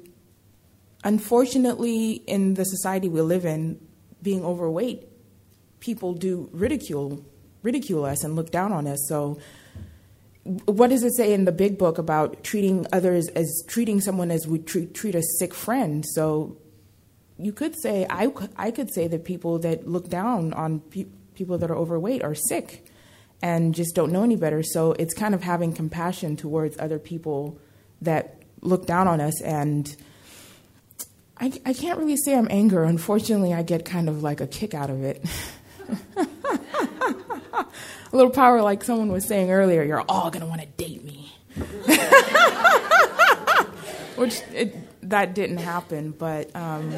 [1.05, 3.81] unfortunately, in the society we live in,
[4.23, 5.07] being overweight,
[5.81, 7.25] people do ridicule
[7.63, 8.99] ridicule us and look down on us.
[9.09, 9.39] So
[10.67, 14.47] what does it say in the big book about treating others as treating someone as
[14.47, 16.05] we treat, treat a sick friend?
[16.07, 16.57] So
[17.39, 21.59] you could say, I, I could say that people that look down on pe- people
[21.59, 22.87] that are overweight are sick
[23.43, 24.63] and just don't know any better.
[24.63, 27.59] So it's kind of having compassion towards other people
[28.03, 29.43] that look down on us.
[29.43, 29.95] And
[31.39, 32.85] I, I can't really say I'm anger.
[32.85, 35.25] Unfortunately, I get kind of like a kick out of it.
[38.17, 41.33] little power, like someone was saying earlier, you're all going to want to date me.
[44.17, 44.75] Which it,
[45.09, 46.93] that didn't happen, but um,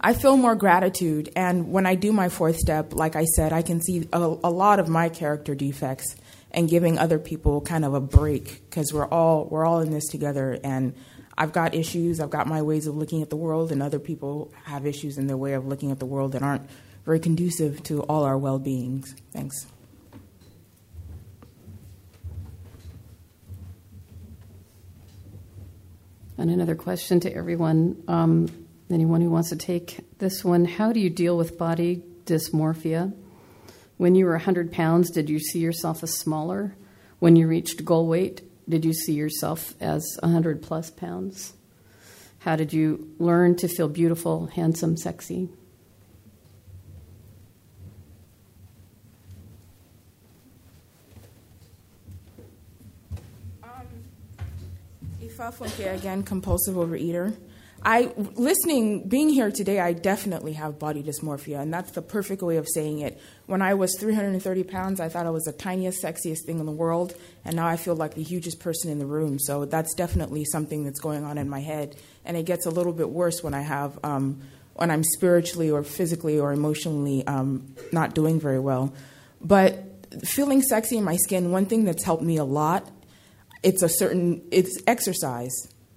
[0.00, 1.30] I feel more gratitude.
[1.36, 4.50] And when I do my fourth step, like I said, I can see a, a
[4.50, 6.16] lot of my character defects
[6.50, 10.08] and giving other people kind of a break because we're all we're all in this
[10.08, 10.94] together and
[11.38, 14.52] I've got issues, I've got my ways of looking at the world and other people
[14.64, 16.68] have issues in their way of looking at the world that aren't
[17.04, 19.14] very conducive to all our well beings.
[19.32, 19.66] Thanks.
[26.38, 28.48] And another question to everyone um,
[28.90, 33.12] anyone who wants to take this one How do you deal with body dysmorphia?
[33.98, 36.74] When you were 100 pounds, did you see yourself as smaller?
[37.18, 41.52] When you reached goal weight, did you see yourself as 100 plus pounds?
[42.38, 45.50] How did you learn to feel beautiful, handsome, sexy?
[55.94, 57.34] Again, compulsive overeater.
[57.82, 62.58] I listening, being here today, I definitely have body dysmorphia, and that's the perfect way
[62.58, 63.18] of saying it.
[63.46, 66.72] When I was 330 pounds, I thought I was the tiniest, sexiest thing in the
[66.72, 69.38] world, and now I feel like the hugest person in the room.
[69.38, 71.96] So that's definitely something that's going on in my head,
[72.26, 74.42] and it gets a little bit worse when I have um,
[74.74, 78.92] when I'm spiritually or physically or emotionally um, not doing very well.
[79.40, 79.78] But
[80.22, 82.86] feeling sexy in my skin, one thing that's helped me a lot,
[83.62, 85.50] it's a certain it's exercise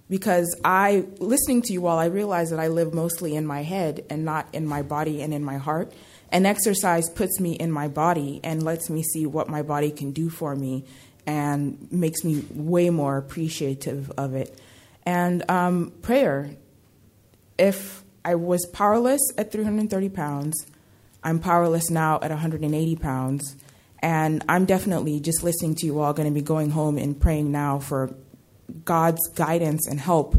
[0.08, 4.04] because I, listening to you all, I realize that I live mostly in my head
[4.10, 5.92] and not in my body and in my heart.
[6.30, 10.10] And exercise puts me in my body and lets me see what my body can
[10.10, 10.84] do for me
[11.26, 14.58] and makes me way more appreciative of it.
[15.06, 16.50] And um, prayer,
[17.56, 20.66] if I was powerless at 330 pounds,
[21.22, 23.56] I'm powerless now at 180 pounds.
[24.04, 27.50] And I'm definitely just listening to you all going to be going home and praying
[27.50, 28.14] now for
[28.84, 30.36] God's guidance and help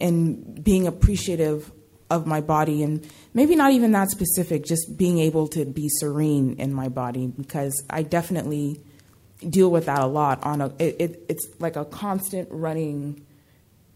[0.00, 1.70] in being appreciative
[2.10, 6.56] of my body and maybe not even that specific, just being able to be serene
[6.58, 8.80] in my body because I definitely
[9.48, 10.42] deal with that a lot.
[10.42, 13.24] On a, it, it, it's like a constant running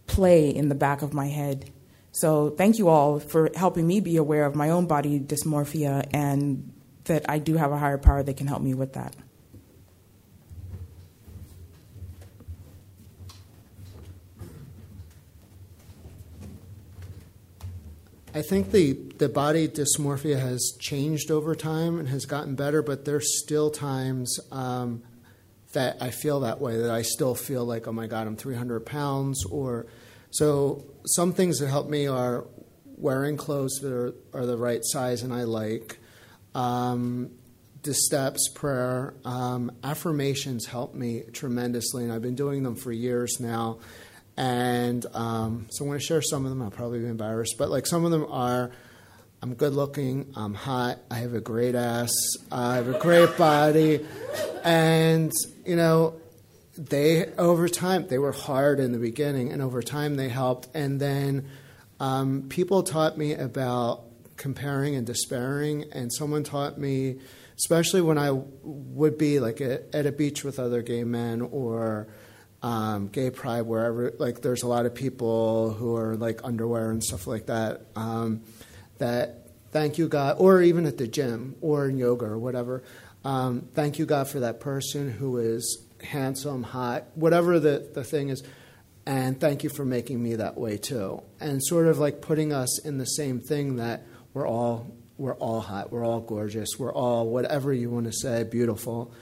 [0.06, 1.68] play in the back of my head.
[2.12, 6.72] So thank you all for helping me be aware of my own body dysmorphia and
[7.10, 9.16] that I do have a higher power that can help me with that.
[18.32, 23.04] I think the, the body dysmorphia has changed over time and has gotten better, but
[23.04, 25.02] there's still times um,
[25.72, 28.86] that I feel that way, that I still feel like, oh my God, I'm 300
[28.86, 29.44] pounds.
[29.46, 29.86] Or
[30.30, 32.46] so some things that help me are
[32.86, 35.99] wearing clothes that are, are the right size and I like.
[36.54, 37.30] Um,
[37.82, 43.40] the steps, prayer, um, affirmations help me tremendously, and I've been doing them for years
[43.40, 43.78] now.
[44.36, 46.62] And um, so I'm going to share some of them.
[46.62, 48.70] I'll probably be embarrassed, but like some of them are
[49.42, 52.10] I'm good looking, I'm hot, I have a great ass,
[52.52, 54.06] I have a great body.
[54.62, 55.32] And,
[55.64, 56.20] you know,
[56.76, 60.68] they, over time, they were hard in the beginning, and over time they helped.
[60.74, 61.48] And then
[61.98, 64.04] um, people taught me about
[64.40, 67.16] comparing and despairing, and someone taught me,
[67.58, 72.08] especially when I would be like at a beach with other gay men or
[72.62, 77.04] um, gay pride, wherever, like there's a lot of people who are like underwear and
[77.04, 77.82] stuff like that.
[77.94, 78.40] Um,
[78.96, 82.82] that thank you God, or even at the gym or in yoga or whatever.
[83.26, 88.30] Um, thank you God for that person who is handsome, hot, whatever the, the thing
[88.30, 88.42] is.
[89.04, 91.22] And thank you for making me that way too.
[91.40, 95.60] And sort of like putting us in the same thing that we're all we're all
[95.60, 99.12] hot, we're all gorgeous, we're all whatever you want to say, beautiful.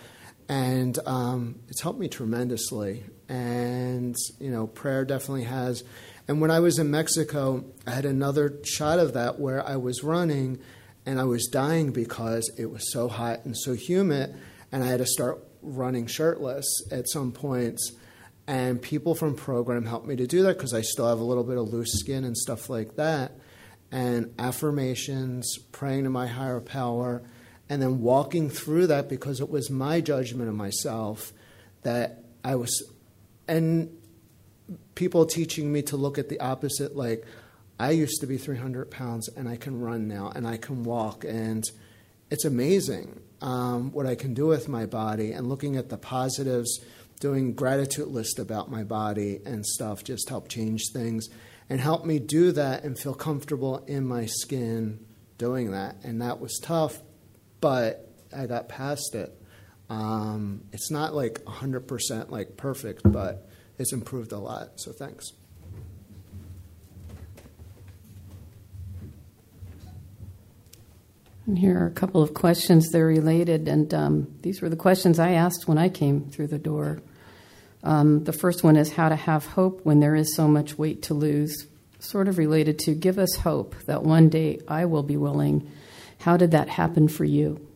[0.49, 3.05] And um, it's helped me tremendously.
[3.29, 5.83] And you know prayer definitely has.
[6.27, 10.05] And when i was in mexico i had another shot of that where i was
[10.05, 10.59] running
[11.07, 14.35] and i was dying because it was so hot and so humid
[14.71, 17.93] and i had to start running shirtless at some points.
[18.47, 21.45] And people from program helped me to do that because i still have a little
[21.45, 23.33] bit of loose skin and stuff like that
[23.91, 27.23] and affirmations praying to my higher power
[27.69, 31.33] and then walking through that because it was my judgment of myself
[31.83, 32.83] that I was
[33.47, 33.91] and
[34.95, 37.25] people teaching me to look at the opposite like
[37.81, 41.25] i used to be 300 pounds and i can run now and i can walk
[41.25, 41.65] and
[42.31, 46.81] it's amazing um, what i can do with my body and looking at the positives
[47.21, 51.29] doing gratitude list about my body and stuff just help change things
[51.71, 55.05] and help me do that and feel comfortable in my skin
[55.37, 57.01] doing that and that was tough
[57.61, 59.39] but i got past it
[59.91, 64.81] um, it's not like 100% like perfect, but it's improved a lot.
[64.81, 65.33] So thanks.
[71.47, 72.91] And here are a couple of questions.
[72.91, 76.59] They're related, and um, these were the questions I asked when I came through the
[76.59, 77.01] door.
[77.83, 81.03] Um, the first one is how to have hope when there is so much weight
[81.05, 81.67] to lose.
[82.01, 85.71] Sort of related to give us hope that one day I will be willing.
[86.19, 87.69] How did that happen for you?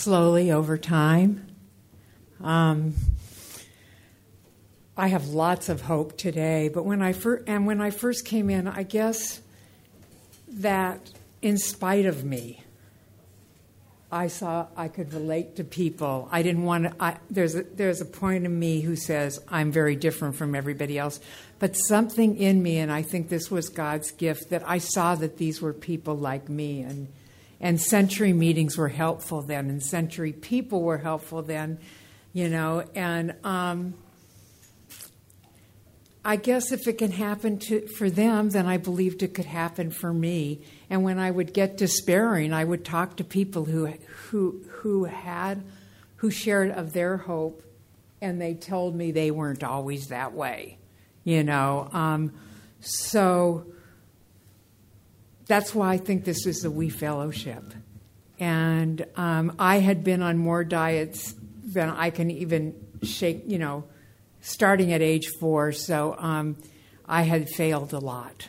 [0.00, 1.46] slowly over time.
[2.42, 2.94] Um,
[5.00, 8.50] I have lots of hope today, but when I fir- and when I first came
[8.50, 9.40] in, I guess
[10.46, 11.10] that
[11.40, 12.62] in spite of me,
[14.12, 16.28] I saw I could relate to people.
[16.30, 16.94] I didn't want to.
[17.00, 20.98] I, there's a, there's a point in me who says I'm very different from everybody
[20.98, 21.18] else,
[21.58, 25.38] but something in me, and I think this was God's gift that I saw that
[25.38, 27.08] these were people like me, and
[27.58, 31.78] and century meetings were helpful then, and century people were helpful then,
[32.34, 33.94] you know, and um,
[36.24, 39.90] I guess if it can happen to, for them, then I believed it could happen
[39.90, 40.60] for me.
[40.90, 45.64] And when I would get despairing, I would talk to people who who who had
[46.16, 47.62] who shared of their hope,
[48.20, 50.76] and they told me they weren't always that way,
[51.24, 51.88] you know.
[51.92, 52.32] Um,
[52.80, 53.66] so
[55.46, 57.64] that's why I think this is the We Fellowship.
[58.38, 61.34] And um, I had been on more diets
[61.64, 63.84] than I can even shake, you know
[64.40, 66.56] starting at age four, so um,
[67.06, 68.48] I had failed a lot.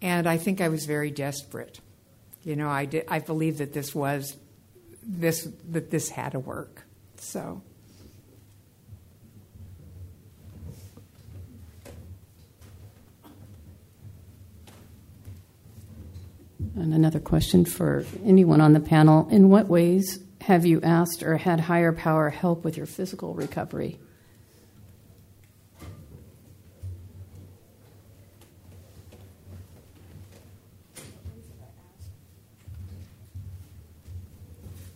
[0.00, 1.80] And I think I was very desperate.
[2.42, 4.36] You know, I, did, I believed that this was,
[5.02, 6.84] this, that this had to work.
[7.16, 7.62] So.
[16.74, 19.28] And another question for anyone on the panel.
[19.28, 24.00] In what ways have you asked or had higher power help with your physical recovery?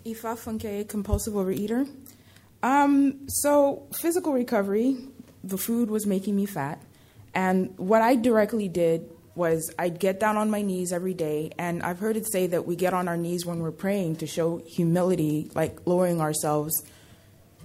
[0.06, 1.88] Ifa Funke, compulsive overeater.
[2.62, 4.96] Um, so, physical recovery,
[5.42, 6.80] the food was making me fat.
[7.34, 11.50] And what I directly did was I'd get down on my knees every day.
[11.58, 14.26] And I've heard it say that we get on our knees when we're praying to
[14.26, 16.72] show humility, like lowering ourselves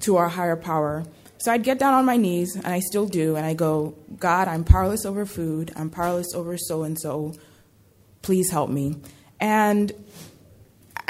[0.02, 1.06] to our higher power.
[1.38, 4.48] So I'd get down on my knees, and I still do, and I go, God,
[4.48, 5.72] I'm powerless over food.
[5.76, 7.34] I'm powerless over so and so.
[8.22, 8.98] Please help me.
[9.40, 9.92] And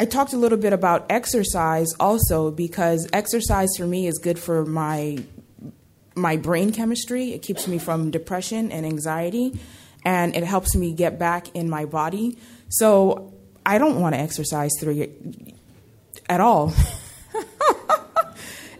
[0.01, 4.65] I talked a little bit about exercise also because exercise for me is good for
[4.65, 5.19] my
[6.15, 7.33] my brain chemistry.
[7.33, 9.59] It keeps me from depression and anxiety
[10.03, 12.39] and it helps me get back in my body.
[12.67, 13.31] So
[13.63, 15.07] I don't want to exercise three
[16.27, 16.73] at all.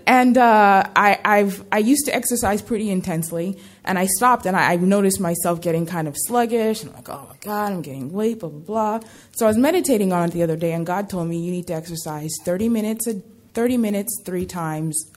[0.08, 4.74] and uh, I, I've I used to exercise pretty intensely, and I stopped, and I,
[4.74, 6.82] I noticed myself getting kind of sluggish.
[6.82, 8.60] And I'm like, oh my god, I'm getting weight, blah blah
[9.00, 9.10] blah.
[9.32, 11.68] So I was meditating on it the other day, and God told me you need
[11.68, 13.22] to exercise 30 minutes a
[13.54, 15.12] 30 minutes three times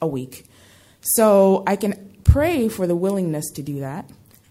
[0.00, 0.46] a week.
[1.00, 4.08] So I can pray for the willingness to do that.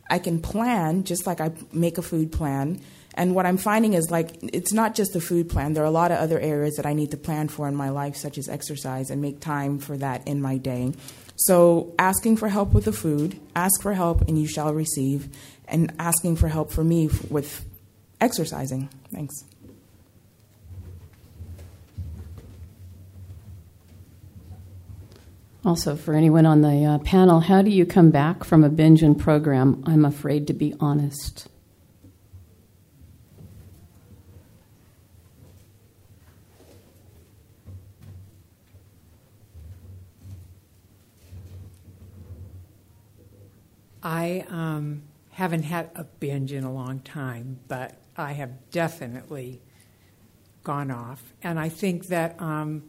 [0.10, 2.82] I can plan just like I make a food plan
[3.16, 5.74] and what I'm finding is like it's not just the food plan.
[5.74, 7.90] There are a lot of other areas that I need to plan for in my
[7.90, 10.94] life, such as exercise, and make time for that in my day.
[11.36, 15.30] So, asking for help with the food, ask for help and you shall receive,
[15.68, 17.66] and asking for help for me with
[18.22, 18.90] exercising.
[19.12, 19.44] Thanks.
[25.66, 29.02] Also, for anyone on the uh, panel, how do you come back from a binge
[29.02, 29.82] and program?
[29.86, 31.48] I'm afraid to be honest.
[44.04, 49.62] I um, haven't had a binge in a long time, but I have definitely
[50.64, 51.24] gone off.
[51.42, 52.84] And I think that um,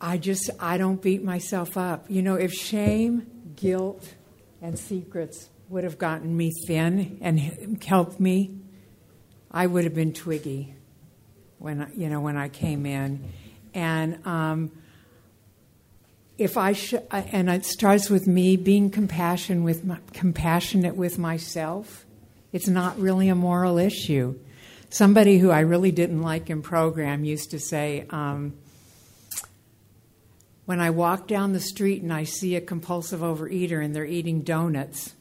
[0.00, 2.06] I just, I don't beat myself up.
[2.08, 4.14] You know, if shame, guilt,
[4.62, 8.60] and secrets would have gotten me thin and helped me,
[9.50, 10.74] I would have been twiggy
[11.58, 13.32] when, you know, when I came in.
[13.74, 14.70] And, um,
[16.38, 22.04] if I sh- and it starts with me being compassion with my, compassionate with myself.
[22.52, 24.38] It's not really a moral issue.
[24.88, 28.54] Somebody who I really didn't like in program used to say, um,
[30.66, 34.42] when I walk down the street and I see a compulsive overeater and they're eating
[34.42, 35.14] donuts,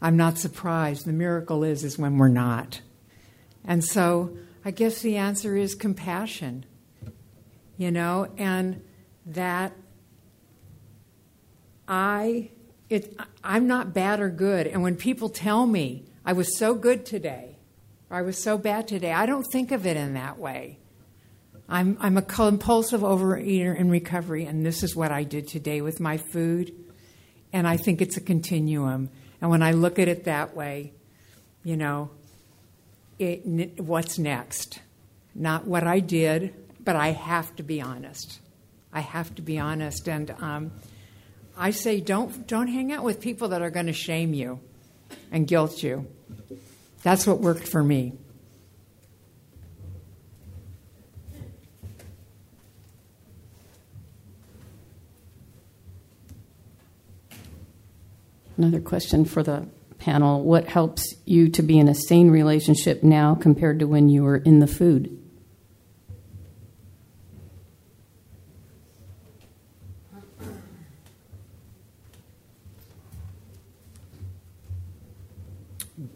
[0.00, 1.04] I'm not surprised.
[1.04, 2.80] The miracle is is when we're not.
[3.64, 6.64] And so I guess the answer is compassion.
[7.76, 8.82] You know, and
[9.26, 9.72] that
[11.90, 12.50] I
[12.88, 14.66] it I'm not bad or good.
[14.68, 17.56] And when people tell me I was so good today
[18.08, 20.78] or I was so bad today, I don't think of it in that way.
[21.68, 25.98] I'm I'm a compulsive overeater in recovery and this is what I did today with
[25.98, 26.72] my food.
[27.52, 29.10] And I think it's a continuum.
[29.40, 30.92] And when I look at it that way,
[31.64, 32.10] you know,
[33.18, 34.80] it, what's next?
[35.34, 36.54] Not what I did,
[36.84, 38.38] but I have to be honest.
[38.92, 40.08] I have to be honest.
[40.08, 40.72] And um,
[41.62, 44.60] I say don't don't hang out with people that are going to shame you
[45.30, 46.06] and guilt you.
[47.02, 48.14] That's what worked for me.
[58.56, 59.68] Another question for the
[59.98, 64.22] panel, what helps you to be in a sane relationship now compared to when you
[64.22, 65.19] were in the food?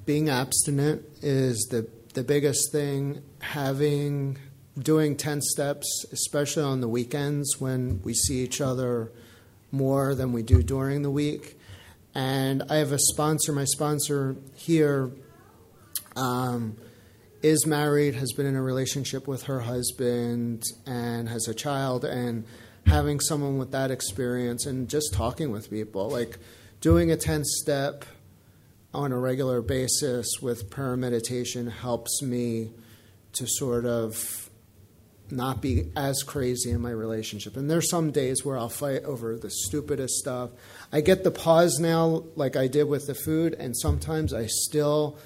[0.07, 3.23] Being abstinent is the, the biggest thing.
[3.41, 4.39] Having,
[4.79, 9.13] doing 10 steps, especially on the weekends when we see each other
[9.71, 11.59] more than we do during the week.
[12.15, 15.11] And I have a sponsor, my sponsor here
[16.17, 16.77] um,
[17.43, 22.05] is married, has been in a relationship with her husband, and has a child.
[22.05, 22.45] And
[22.87, 26.39] having someone with that experience and just talking with people, like
[26.81, 28.05] doing a 10 step
[28.95, 32.73] on a regular basis with prayer meditation helps me
[33.33, 34.51] to sort of
[35.31, 37.57] not be as crazy in my relationship.
[37.57, 40.51] And there's some days where I'll fight over the stupidest stuff.
[40.93, 45.19] I get the pause now, like I did with the food, and sometimes I still,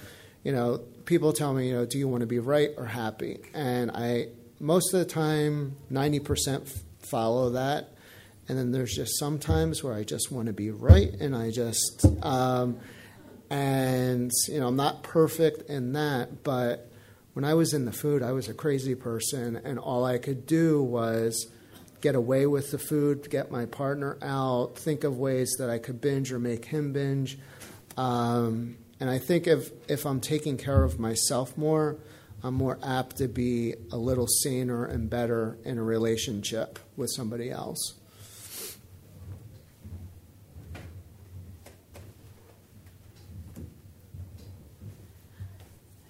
[0.44, 3.40] you know, people tell me, you know, do you want to be right or happy?
[3.54, 4.28] And I,
[4.60, 7.90] most of the time, 90% follow that.
[8.48, 11.50] And then there's just some times where I just want to be right, and I
[11.50, 12.78] just, um,
[13.50, 16.90] and, you know, I'm not perfect in that, but
[17.32, 20.46] when I was in the food, I was a crazy person, and all I could
[20.46, 21.46] do was
[22.00, 26.00] get away with the food, get my partner out, think of ways that I could
[26.00, 27.38] binge or make him binge.
[27.96, 31.96] Um, and I think if, if I'm taking care of myself more,
[32.42, 37.50] I'm more apt to be a little saner and better in a relationship with somebody
[37.50, 37.94] else.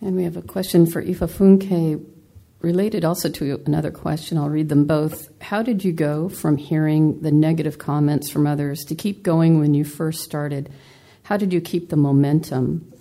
[0.01, 2.05] And we have a question for Ifa Funke
[2.61, 4.39] related also to another question.
[4.39, 5.29] I'll read them both.
[5.41, 9.75] How did you go from hearing the negative comments from others to keep going when
[9.75, 10.71] you first started?
[11.25, 12.93] How did you keep the momentum?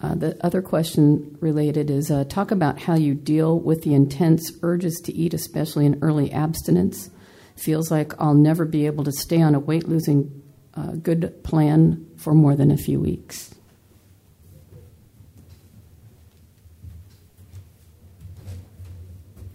[0.00, 4.52] Uh, the other question related is uh, talk about how you deal with the intense
[4.62, 7.10] urges to eat, especially in early abstinence.
[7.56, 10.42] Feels like I'll never be able to stay on a weight losing
[10.74, 13.52] uh, good plan for more than a few weeks.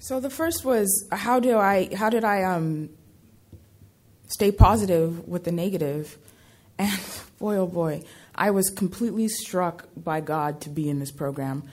[0.03, 2.89] So the first was how do I how did I um
[4.27, 6.17] stay positive with the negative?
[6.77, 6.91] And
[7.39, 8.03] boy oh boy,
[8.35, 11.63] I was completely struck by God to be in this program.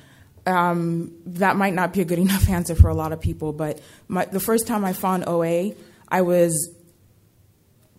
[0.47, 3.81] Um, that might not be a good enough answer for a lot of people, but
[4.07, 5.73] my, the first time I found OA,
[6.09, 6.73] I was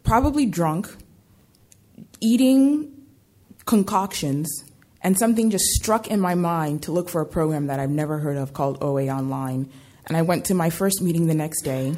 [0.03, 0.95] probably drunk,
[2.21, 2.89] eating
[3.65, 4.49] concoctions,
[5.01, 8.19] and something just struck in my mind to look for a program that I've never
[8.19, 9.69] heard of called OA Online
[10.07, 11.95] and I went to my first meeting the next day,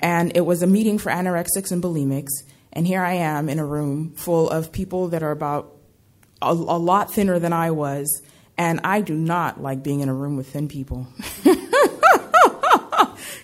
[0.00, 2.30] and it was a meeting for anorexics and bulimics.
[2.72, 5.74] And here I am in a room full of people that are about
[6.42, 8.22] a, a lot thinner than I was,
[8.56, 11.08] and I do not like being in a room with thin people.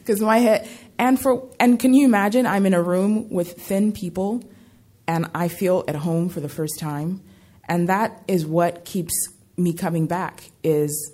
[0.05, 0.69] Because my head,
[0.99, 2.45] and for, and can you imagine?
[2.45, 4.43] I'm in a room with thin people,
[5.07, 7.23] and I feel at home for the first time,
[7.67, 9.15] and that is what keeps
[9.57, 10.51] me coming back.
[10.63, 11.13] Is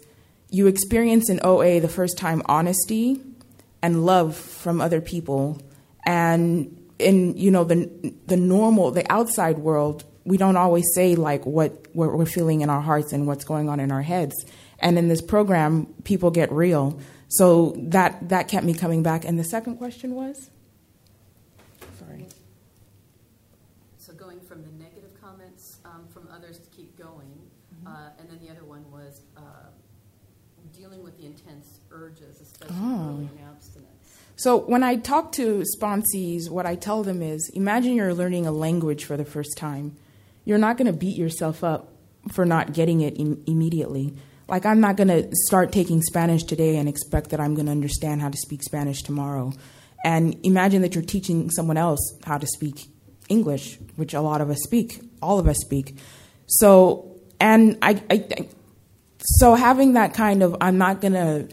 [0.50, 3.20] you experience in OA the first time honesty
[3.82, 5.60] and love from other people.
[6.04, 11.46] And in you know the the normal, the outside world, we don't always say like
[11.46, 14.34] what, what we're feeling in our hearts and what's going on in our heads.
[14.78, 16.98] And in this program, people get real.
[17.28, 19.24] So that that kept me coming back.
[19.24, 20.50] And the second question was.
[21.98, 22.26] Sorry.
[23.98, 27.38] So going from the negative comments um, from others to keep going,
[27.74, 27.86] mm-hmm.
[27.86, 29.22] uh, and then the other one was.
[29.36, 29.40] Uh,
[30.80, 33.28] dealing with the intense urges, especially oh.
[34.36, 38.52] So when I talk to sponsees, what I tell them is imagine you're learning a
[38.52, 39.96] language for the first time.
[40.46, 41.92] You're not going to beat yourself up
[42.32, 44.14] for not getting it Im- immediately.
[44.48, 47.72] Like, I'm not going to start taking Spanish today and expect that I'm going to
[47.72, 49.52] understand how to speak Spanish tomorrow.
[50.04, 52.86] And imagine that you're teaching someone else how to speak
[53.28, 55.98] English, which a lot of us speak, all of us speak.
[56.46, 58.48] So, and I, I,
[59.22, 61.48] so having that kind of i'm not going to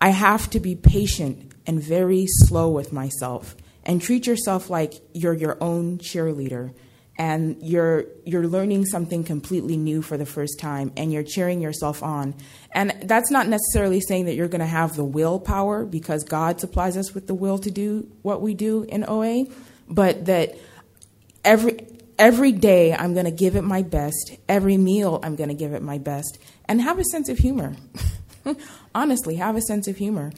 [0.00, 5.34] i have to be patient and very slow with myself and treat yourself like you're
[5.34, 6.72] your own cheerleader
[7.16, 12.02] and you're you're learning something completely new for the first time and you're cheering yourself
[12.02, 12.34] on
[12.72, 16.96] and that's not necessarily saying that you're going to have the willpower because god supplies
[16.96, 19.44] us with the will to do what we do in oa
[19.88, 20.56] but that
[21.44, 21.86] every
[22.18, 25.72] every day i'm going to give it my best every meal i'm going to give
[25.72, 26.38] it my best
[26.70, 27.74] and have a sense of humor.
[28.94, 30.32] Honestly, have a sense of humor.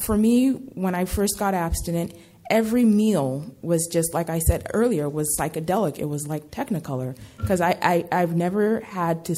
[0.00, 2.14] For me, when I first got abstinent,
[2.50, 5.98] every meal was just like I said earlier was psychedelic.
[5.98, 9.34] It was like Technicolor because I, I I've never had to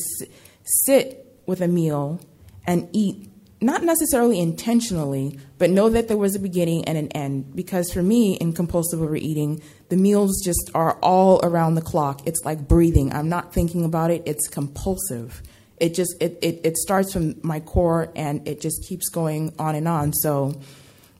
[0.64, 2.20] sit with a meal
[2.66, 3.30] and eat
[3.62, 7.55] not necessarily intentionally, but know that there was a beginning and an end.
[7.55, 9.60] Because for me, in compulsive overeating,
[9.90, 12.26] the meals just are all around the clock.
[12.26, 13.12] It's like breathing.
[13.12, 14.22] I'm not thinking about it.
[14.24, 15.42] It's compulsive.
[15.81, 19.74] It just it, it, it starts from my core and it just keeps going on
[19.74, 20.12] and on.
[20.12, 20.61] So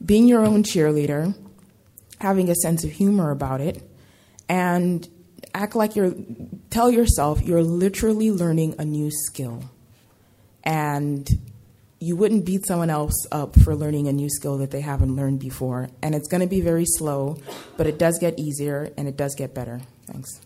[0.05, 1.35] being your own cheerleader,
[2.21, 3.83] having a sense of humor about it,
[4.49, 5.09] and
[5.55, 6.15] act like you're
[6.69, 9.65] tell yourself you're literally learning a new skill.
[10.63, 11.27] And
[12.01, 15.39] you wouldn't beat someone else up for learning a new skill that they haven't learned
[15.39, 15.89] before.
[16.03, 17.37] And it's going to be very slow,
[17.77, 19.81] but it does get easier and it does get better.
[20.07, 20.41] Thanks.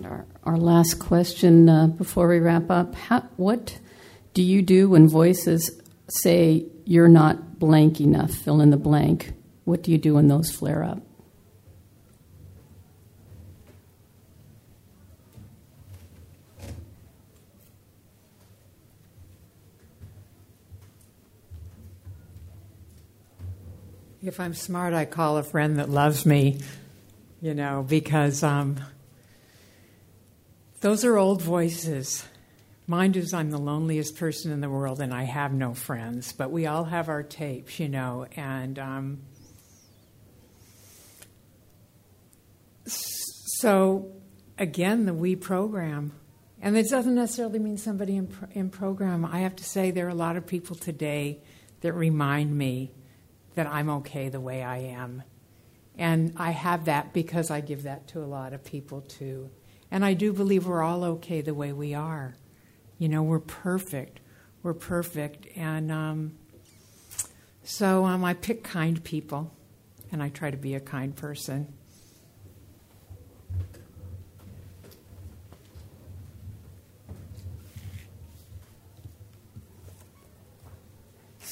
[0.00, 3.78] And our, our last question uh, before we wrap up How, What
[4.32, 5.78] do you do when voices
[6.08, 8.30] say you're not blank enough?
[8.30, 9.34] Fill in the blank.
[9.64, 11.02] What do you do when those flare up?
[24.22, 26.58] If I'm smart, I call a friend that loves me,
[27.42, 28.76] you know, because um,
[30.80, 32.24] those are old voices.
[32.86, 36.50] Mind is, I'm the loneliest person in the world and I have no friends, but
[36.50, 39.18] we all have our tapes, you know, and um,
[42.86, 44.12] so
[44.58, 46.12] again, the we program.
[46.62, 49.24] And it doesn't necessarily mean somebody in, in program.
[49.24, 51.40] I have to say, there are a lot of people today
[51.80, 52.92] that remind me
[53.54, 55.22] that I'm okay the way I am.
[55.96, 59.50] And I have that because I give that to a lot of people too.
[59.90, 62.36] And I do believe we're all okay the way we are.
[62.98, 64.20] You know, we're perfect.
[64.62, 65.46] We're perfect.
[65.56, 66.32] And um,
[67.64, 69.52] so um, I pick kind people,
[70.12, 71.72] and I try to be a kind person.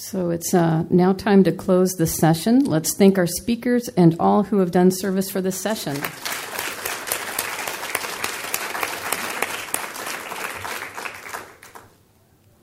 [0.08, 2.64] So it's uh, now time to close the session.
[2.64, 5.98] Let's thank our speakers and all who have done service for this session.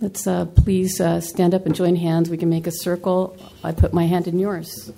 [0.06, 2.30] Let's uh, please uh, stand up and join hands.
[2.30, 3.36] We can make a circle.
[3.64, 4.94] I put my hand in yours.